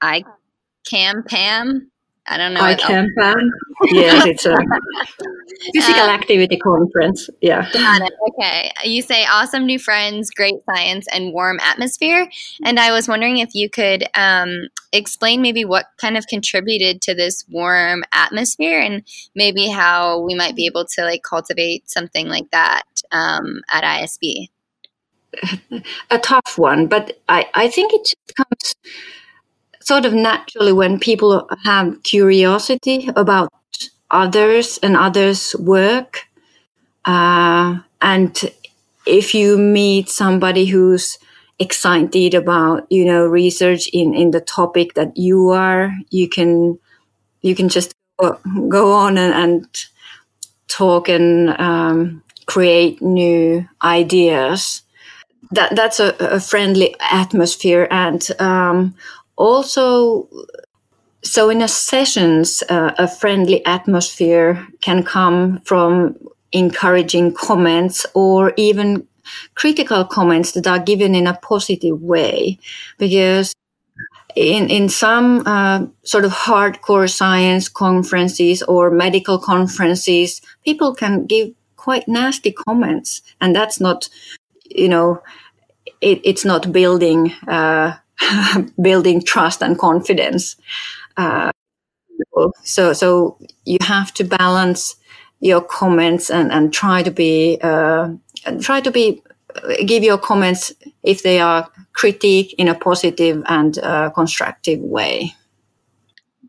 [0.00, 0.22] I,
[0.88, 1.90] Cam Pam
[2.28, 2.60] I don't know.
[2.60, 3.50] I can plan.
[3.84, 4.56] yes, it's a
[5.72, 7.30] physical um, activity conference.
[7.40, 7.70] Yeah.
[7.72, 8.12] Got it.
[8.28, 8.72] Okay.
[8.84, 12.28] You say awesome new friends, great science, and warm atmosphere.
[12.64, 17.14] And I was wondering if you could um, explain maybe what kind of contributed to
[17.14, 19.02] this warm atmosphere and
[19.34, 24.48] maybe how we might be able to like cultivate something like that um, at ISB.
[26.10, 28.74] A tough one, but I, I think it just comes
[29.86, 33.52] sort of naturally when people have curiosity about
[34.10, 36.26] others and others' work.
[37.04, 38.50] Uh, and
[39.06, 41.18] if you meet somebody who's
[41.58, 46.78] excited about you know research in in the topic that you are you can
[47.40, 49.86] you can just go, on and, and
[50.68, 54.82] talk and um, create new ideas
[55.50, 58.94] that that's a, a friendly atmosphere and um,
[59.36, 60.28] also
[61.22, 66.16] so in a sessions uh, a friendly atmosphere can come from
[66.52, 69.06] encouraging comments or even
[69.54, 72.58] critical comments that are given in a positive way.
[72.98, 73.54] Because
[74.36, 81.52] in, in some uh, sort of hardcore science conferences or medical conferences people can give
[81.76, 83.22] quite nasty comments.
[83.40, 84.08] And that's not
[84.64, 85.22] you know
[86.00, 87.94] it, it's not building uh,
[88.82, 90.56] building trust and confidence.
[91.16, 91.50] Uh,
[92.62, 94.96] so, so you have to balance
[95.40, 98.08] your comments and, and try to be uh,
[98.60, 99.22] try to be
[99.84, 105.34] give your comments if they are critique in a positive and uh, constructive way.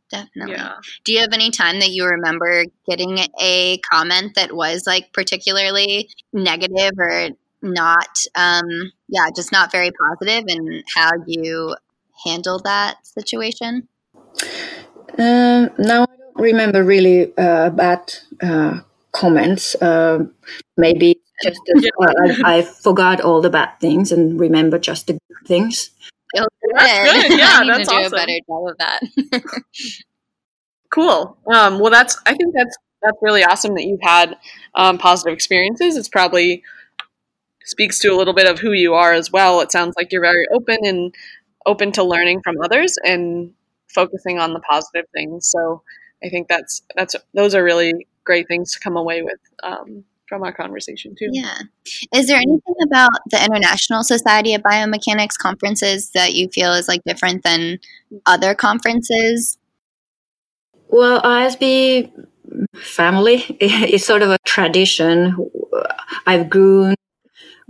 [0.10, 0.56] Definitely.
[0.56, 0.76] Yeah.
[1.04, 6.10] Do you have any time that you remember getting a comment that was like particularly
[6.32, 7.30] negative or
[7.74, 11.76] not um yeah just not very positive positive in how you
[12.26, 13.88] handled that situation
[15.18, 18.80] um now i don't remember really uh, bad uh,
[19.12, 20.20] comments uh,
[20.76, 22.14] maybe just as, uh,
[22.46, 25.92] I, I, forgot all the bad things and remember just the good things
[26.36, 26.76] oh, good.
[26.76, 27.32] That's good.
[27.40, 28.14] Yeah, that's to do awesome.
[28.14, 29.42] a better job of that.
[30.92, 31.38] cool.
[31.52, 32.18] Um, well, that's.
[32.26, 34.38] I think that's that's really awesome that you've had
[34.76, 35.96] um, positive experiences.
[35.96, 36.64] It's probably
[37.68, 39.62] speaks to a little bit of who you are as well.
[39.62, 41.14] It sounds like you're very open and
[41.66, 43.54] open to learning from others and
[43.94, 45.50] focusing on the positive things.
[45.50, 45.84] So
[46.24, 50.44] I think that's that's those are really great things to come away with um, from
[50.44, 51.30] our conversation too.
[51.32, 51.58] Yeah.
[52.14, 57.02] Is there anything about the International Society of Biomechanics conferences that you feel is like
[57.06, 57.80] different than
[58.26, 59.58] other conferences?
[60.90, 62.12] Well, ISB
[62.76, 65.36] family is sort of a tradition.
[66.26, 66.96] I've grown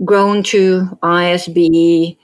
[0.04, 2.16] grown to ISB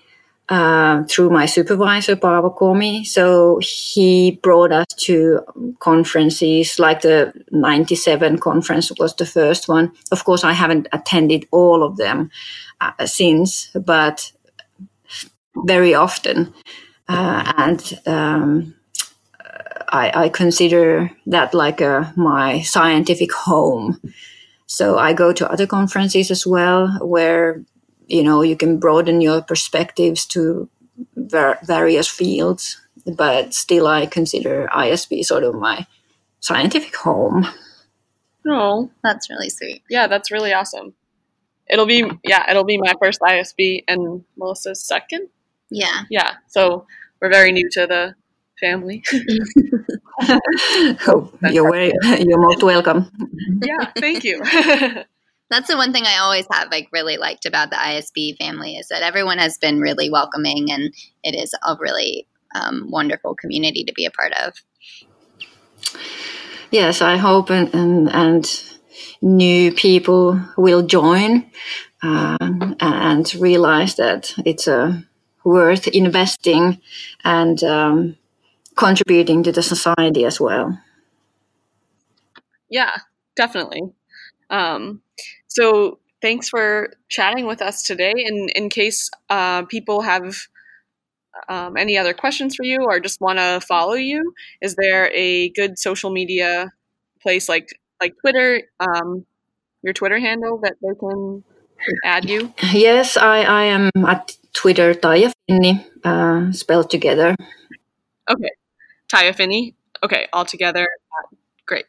[0.48, 3.04] uh, through my supervisor, Paavo Komi.
[3.06, 5.40] So he brought us to
[5.80, 9.92] conferences like the 97 conference was the first one.
[10.12, 12.30] Of course, I haven't attended all of them
[12.80, 14.32] uh, since, but
[15.64, 16.52] very often.
[17.08, 18.74] Uh, and um,
[19.88, 24.00] I, I, consider that like a, my scientific home.
[24.74, 27.62] So I go to other conferences as well, where
[28.06, 30.68] you know you can broaden your perspectives to
[31.16, 32.80] ver- various fields.
[33.06, 35.86] But still, I consider ISB sort of my
[36.40, 37.46] scientific home.
[38.46, 39.82] Oh, that's really sweet.
[39.88, 40.94] Yeah, that's really awesome.
[41.70, 45.28] It'll be yeah, it'll be my first ISB and Melissa's second.
[45.70, 46.02] Yeah.
[46.10, 46.32] Yeah.
[46.48, 46.86] So
[47.20, 48.14] we're very new to the
[48.60, 49.02] family.
[51.06, 53.10] Oh, you're very, you're most welcome.
[53.62, 54.40] yeah, thank you.
[55.50, 58.88] That's the one thing I always have like really liked about the ISB family is
[58.88, 63.92] that everyone has been really welcoming and it is a really um, wonderful community to
[63.92, 64.54] be a part of.
[66.70, 68.62] Yes, I hope and and, and
[69.20, 71.50] new people will join
[72.02, 72.36] uh,
[72.80, 75.00] and realize that it's uh,
[75.44, 76.80] worth investing
[77.24, 78.16] and um,
[78.76, 80.78] contributing to the society as well.
[82.68, 82.96] Yeah,
[83.36, 83.82] definitely.
[84.50, 85.02] Um,
[85.46, 88.14] so thanks for chatting with us today.
[88.16, 90.36] And in case uh, people have
[91.48, 95.50] um, any other questions for you or just want to follow you, is there a
[95.50, 96.72] good social media
[97.20, 99.24] place like like Twitter, um,
[99.82, 101.44] your Twitter handle that they can
[102.04, 102.52] add you?
[102.72, 107.34] Yes, I, I am at Twitter, Taija Finni, uh, spelled together.
[108.30, 108.50] Okay,
[109.12, 109.74] Taija Finni.
[110.02, 110.82] Okay, all together.
[110.82, 111.36] Uh,
[111.66, 111.86] great.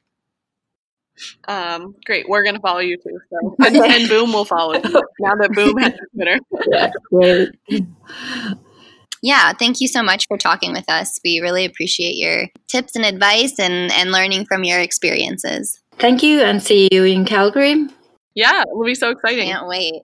[1.48, 2.28] Um, great.
[2.28, 3.20] We're gonna follow you too.
[3.30, 6.40] So and, and Boom will follow you now that Boom has Twitter.
[6.72, 7.50] Yeah, great.
[9.22, 11.20] Yeah, thank you so much for talking with us.
[11.24, 15.82] We really appreciate your tips and advice and, and learning from your experiences.
[15.98, 17.88] Thank you, and see you in Calgary.
[18.36, 19.48] Yeah, it will be so exciting.
[19.48, 20.04] Can't wait.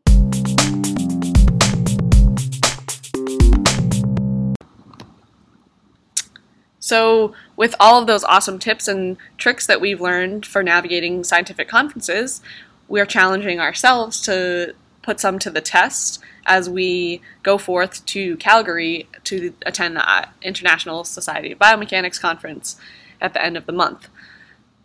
[6.81, 11.67] So, with all of those awesome tips and tricks that we've learned for navigating scientific
[11.67, 12.41] conferences,
[12.87, 14.73] we are challenging ourselves to
[15.03, 20.25] put some to the test as we go forth to Calgary to attend the uh,
[20.41, 22.77] International Society of Biomechanics conference
[23.21, 24.09] at the end of the month.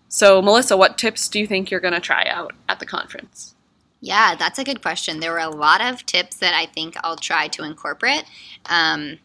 [0.08, 3.54] So, Melissa, what tips do you think you're going to try out at the conference?
[4.02, 5.20] Yeah, that's a good question.
[5.20, 8.24] There were a lot of tips that I think I'll try to incorporate.
[8.66, 9.18] Um,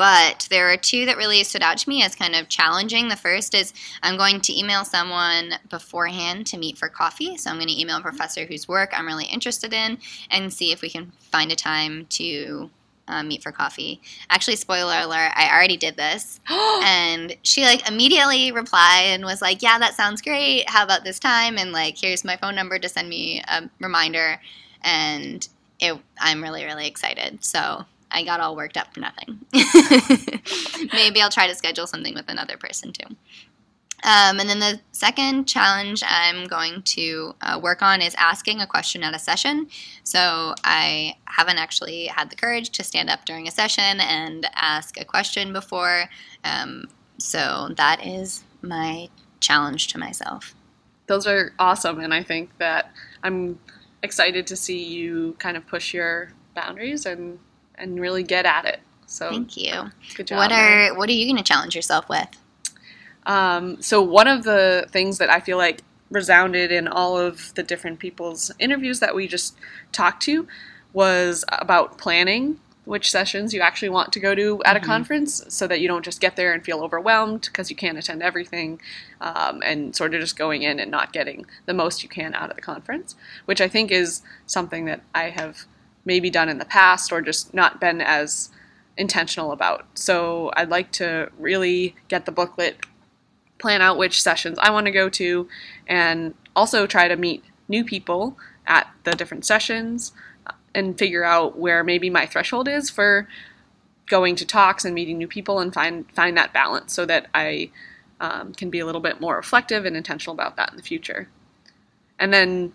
[0.00, 3.08] but there are two that really stood out to me as kind of challenging.
[3.08, 7.36] The first is I'm going to email someone beforehand to meet for coffee.
[7.36, 9.98] So I'm going to email a professor whose work I'm really interested in
[10.30, 12.70] and see if we can find a time to
[13.08, 14.00] uh, meet for coffee.
[14.30, 16.40] Actually, spoiler alert, I already did this.
[16.48, 20.64] and she like immediately replied and was like, Yeah, that sounds great.
[20.66, 21.58] How about this time?
[21.58, 24.40] And like, here's my phone number to send me a reminder.
[24.80, 25.46] And
[25.78, 27.44] it, I'm really, really excited.
[27.44, 29.40] So I got all worked up for nothing.
[30.92, 33.16] Maybe I'll try to schedule something with another person too.
[34.02, 38.66] Um, and then the second challenge I'm going to uh, work on is asking a
[38.66, 39.68] question at a session.
[40.04, 44.98] So I haven't actually had the courage to stand up during a session and ask
[44.98, 46.08] a question before.
[46.44, 46.86] Um,
[47.18, 49.08] so that is my
[49.40, 50.54] challenge to myself.
[51.06, 52.92] Those are awesome, and I think that
[53.22, 53.58] I'm
[54.02, 57.38] excited to see you kind of push your boundaries and
[57.80, 58.80] and really get at it.
[59.06, 59.90] So Thank you.
[60.14, 60.38] good job.
[60.38, 62.28] What are what are you going to challenge yourself with?
[63.26, 67.62] Um, so one of the things that I feel like resounded in all of the
[67.62, 69.56] different people's interviews that we just
[69.92, 70.46] talked to
[70.92, 75.66] was about planning which sessions you actually want to go to at a conference so
[75.68, 78.80] that you don't just get there and feel overwhelmed because you can't attend everything
[79.20, 82.50] um, and sort of just going in and not getting the most you can out
[82.50, 83.14] of the conference
[83.44, 85.66] which i think is something that i have
[86.04, 88.50] maybe done in the past or just not been as
[88.96, 92.84] intentional about so i'd like to really get the booklet
[93.60, 95.48] plan out which sessions I want to go to,
[95.86, 98.36] and also try to meet new people
[98.66, 100.12] at the different sessions
[100.46, 103.28] uh, and figure out where maybe my threshold is for
[104.08, 107.70] going to talks and meeting new people and find find that balance so that I
[108.20, 111.28] um, can be a little bit more reflective and intentional about that in the future.
[112.18, 112.72] And then,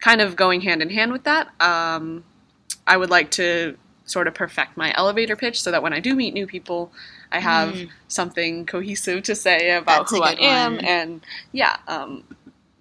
[0.00, 2.24] kind of going hand in hand with that, um,
[2.86, 6.14] I would like to sort of perfect my elevator pitch so that when I do
[6.14, 6.92] meet new people,
[7.30, 7.90] I have Mm.
[8.08, 10.84] something cohesive to say about That's who I am, one.
[10.84, 11.20] and
[11.52, 12.24] yeah, um,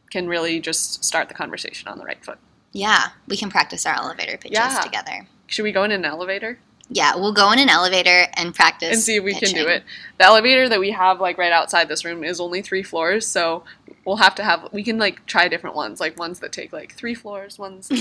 [0.09, 2.37] can really just start the conversation on the right foot.
[2.73, 4.79] Yeah, we can practice our elevator pitches Yeah.
[4.81, 5.27] together.
[5.47, 6.59] Should we go in an elevator
[6.93, 9.83] Yeah, we'll go in an elevator and practice and see if we can do it?
[10.17, 13.63] The elevator that we have like right outside this room is only three floors, so
[14.05, 16.93] we'll have to have we can like try different ones, like ones that take like
[16.93, 17.97] three floors, ones that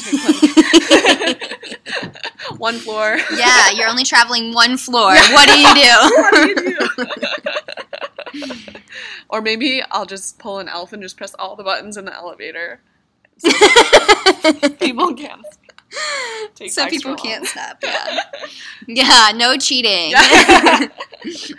[1.30, 3.18] take like one floor.
[3.34, 5.10] Yeah, you're only traveling one floor.
[5.10, 5.80] What do you do?
[6.16, 6.54] what do you
[8.34, 8.80] do?
[9.28, 12.14] or maybe I'll just pull an elf and just press all the buttons in the
[12.14, 12.80] elevator.
[13.38, 13.50] So
[14.78, 15.44] people can't.
[16.68, 17.78] so people can't stop.
[17.82, 18.20] Yeah,
[18.86, 20.14] yeah, no cheating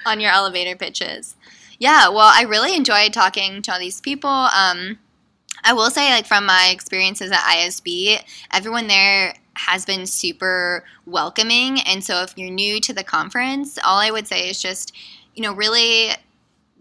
[0.05, 1.35] on your elevator pitches.
[1.82, 4.30] Yeah, well, I really enjoyed talking to all these people.
[4.30, 4.99] Um,
[5.64, 8.20] I will say, like from my experiences at ISB,
[8.53, 11.80] everyone there has been super welcoming.
[11.82, 14.94] And so, if you're new to the conference, all I would say is just
[15.34, 16.10] you know, really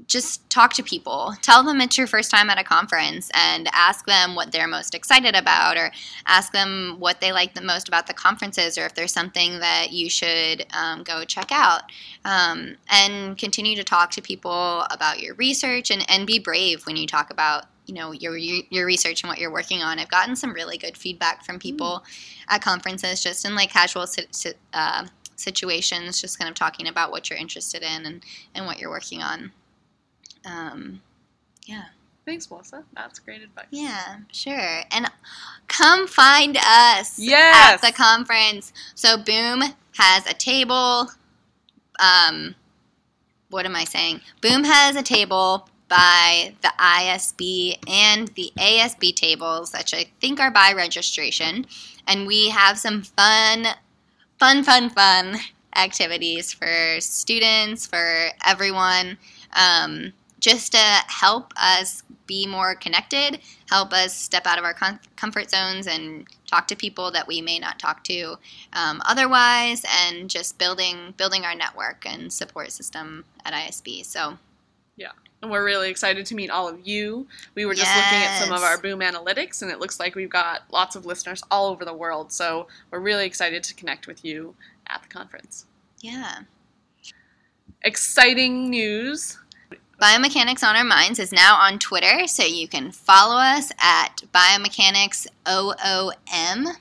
[0.06, 1.35] just talk to people.
[1.43, 4.94] Tell them it's your first time at a conference and ask them what they're most
[4.94, 5.90] excited about or
[6.27, 9.93] ask them what they like the most about the conferences or if there's something that
[9.93, 11.82] you should um, go check out.
[12.24, 16.97] Um, and continue to talk to people about your research and, and be brave when
[16.97, 19.98] you talk about you know your your research and what you're working on.
[19.98, 22.55] I've gotten some really good feedback from people mm.
[22.55, 24.06] at conferences, just in like casual
[24.72, 28.24] uh, situations, just kind of talking about what you're interested in and
[28.55, 29.51] and what you're working on.
[30.44, 31.00] Um,
[31.66, 31.84] yeah.
[32.26, 32.84] Thanks, Melissa.
[32.94, 33.66] That's great advice.
[33.70, 34.82] Yeah, sure.
[34.92, 35.10] And
[35.68, 37.82] come find us yes!
[37.82, 38.72] at the conference.
[38.94, 39.62] So Boom
[39.96, 41.10] has a table.
[41.98, 42.54] Um,
[43.48, 44.20] what am I saying?
[44.40, 50.50] Boom has a table by the ISB and the ASB tables, which I think are
[50.50, 51.66] by registration.
[52.06, 53.66] And we have some fun,
[54.38, 55.36] fun, fun, fun
[55.76, 59.18] activities for students, for everyone.
[59.52, 65.00] Um, just to help us be more connected, help us step out of our com-
[65.16, 68.36] comfort zones and talk to people that we may not talk to
[68.72, 74.04] um, otherwise, and just building building our network and support system at ISB.
[74.04, 74.38] So,
[74.96, 75.10] yeah.
[75.42, 77.26] And we're really excited to meet all of you.
[77.54, 77.96] We were just yes.
[77.96, 81.06] looking at some of our Boom analytics, and it looks like we've got lots of
[81.06, 82.30] listeners all over the world.
[82.30, 84.54] So we're really excited to connect with you
[84.86, 85.66] at the conference.
[86.00, 86.40] Yeah.
[87.82, 89.38] Exciting news
[90.01, 95.27] Biomechanics on Our Minds is now on Twitter, so you can follow us at Biomechanics
[95.44, 96.74] OOM.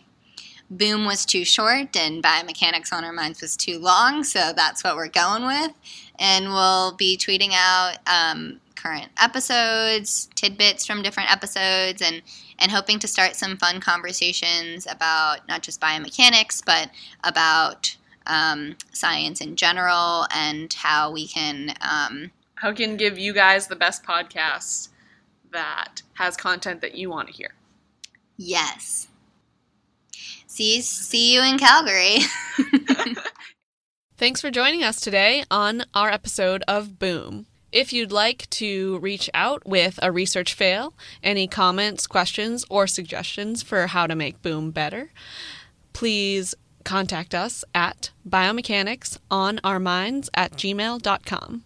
[0.70, 4.96] Boom was too short, and Biomechanics on Our Minds was too long, so that's what
[4.96, 5.74] we're going with.
[6.18, 12.22] And we'll be tweeting out um, current episodes, tidbits from different episodes, and
[12.58, 16.90] and hoping to start some fun conversations about not just biomechanics, but
[17.26, 17.98] about
[18.28, 23.76] um, science in general and how we can um, how can give you guys the
[23.76, 24.90] best podcast
[25.52, 27.54] that has content that you want to hear.
[28.38, 29.08] Yes.
[30.48, 32.18] See see you in Calgary.
[34.18, 37.46] Thanks for joining us today on our episode of Boom.
[37.72, 43.64] If you'd like to reach out with a research fail, any comments, questions, or suggestions
[43.64, 45.14] for how to make Boom better,
[45.94, 51.64] please contact us at biomechanicsonOurminds at gmail.com.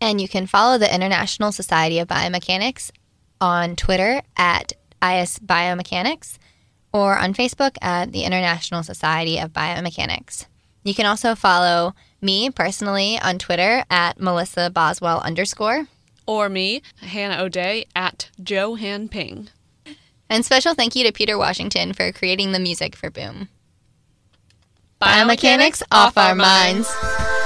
[0.00, 2.90] And you can follow the International Society of Biomechanics
[3.40, 4.72] on Twitter at
[5.02, 6.38] IS Biomechanics
[6.92, 10.46] or on Facebook at the International Society of Biomechanics.
[10.82, 15.86] You can also follow me personally on Twitter at Melissa Boswell underscore.
[16.26, 19.48] Or me, Hannah O'Day, at Johan Ping.
[20.28, 23.48] And special thank you to Peter Washington for creating the music for Boom.
[25.00, 26.94] Biomechanics, Biomechanics off our minds.
[27.02, 27.39] minds.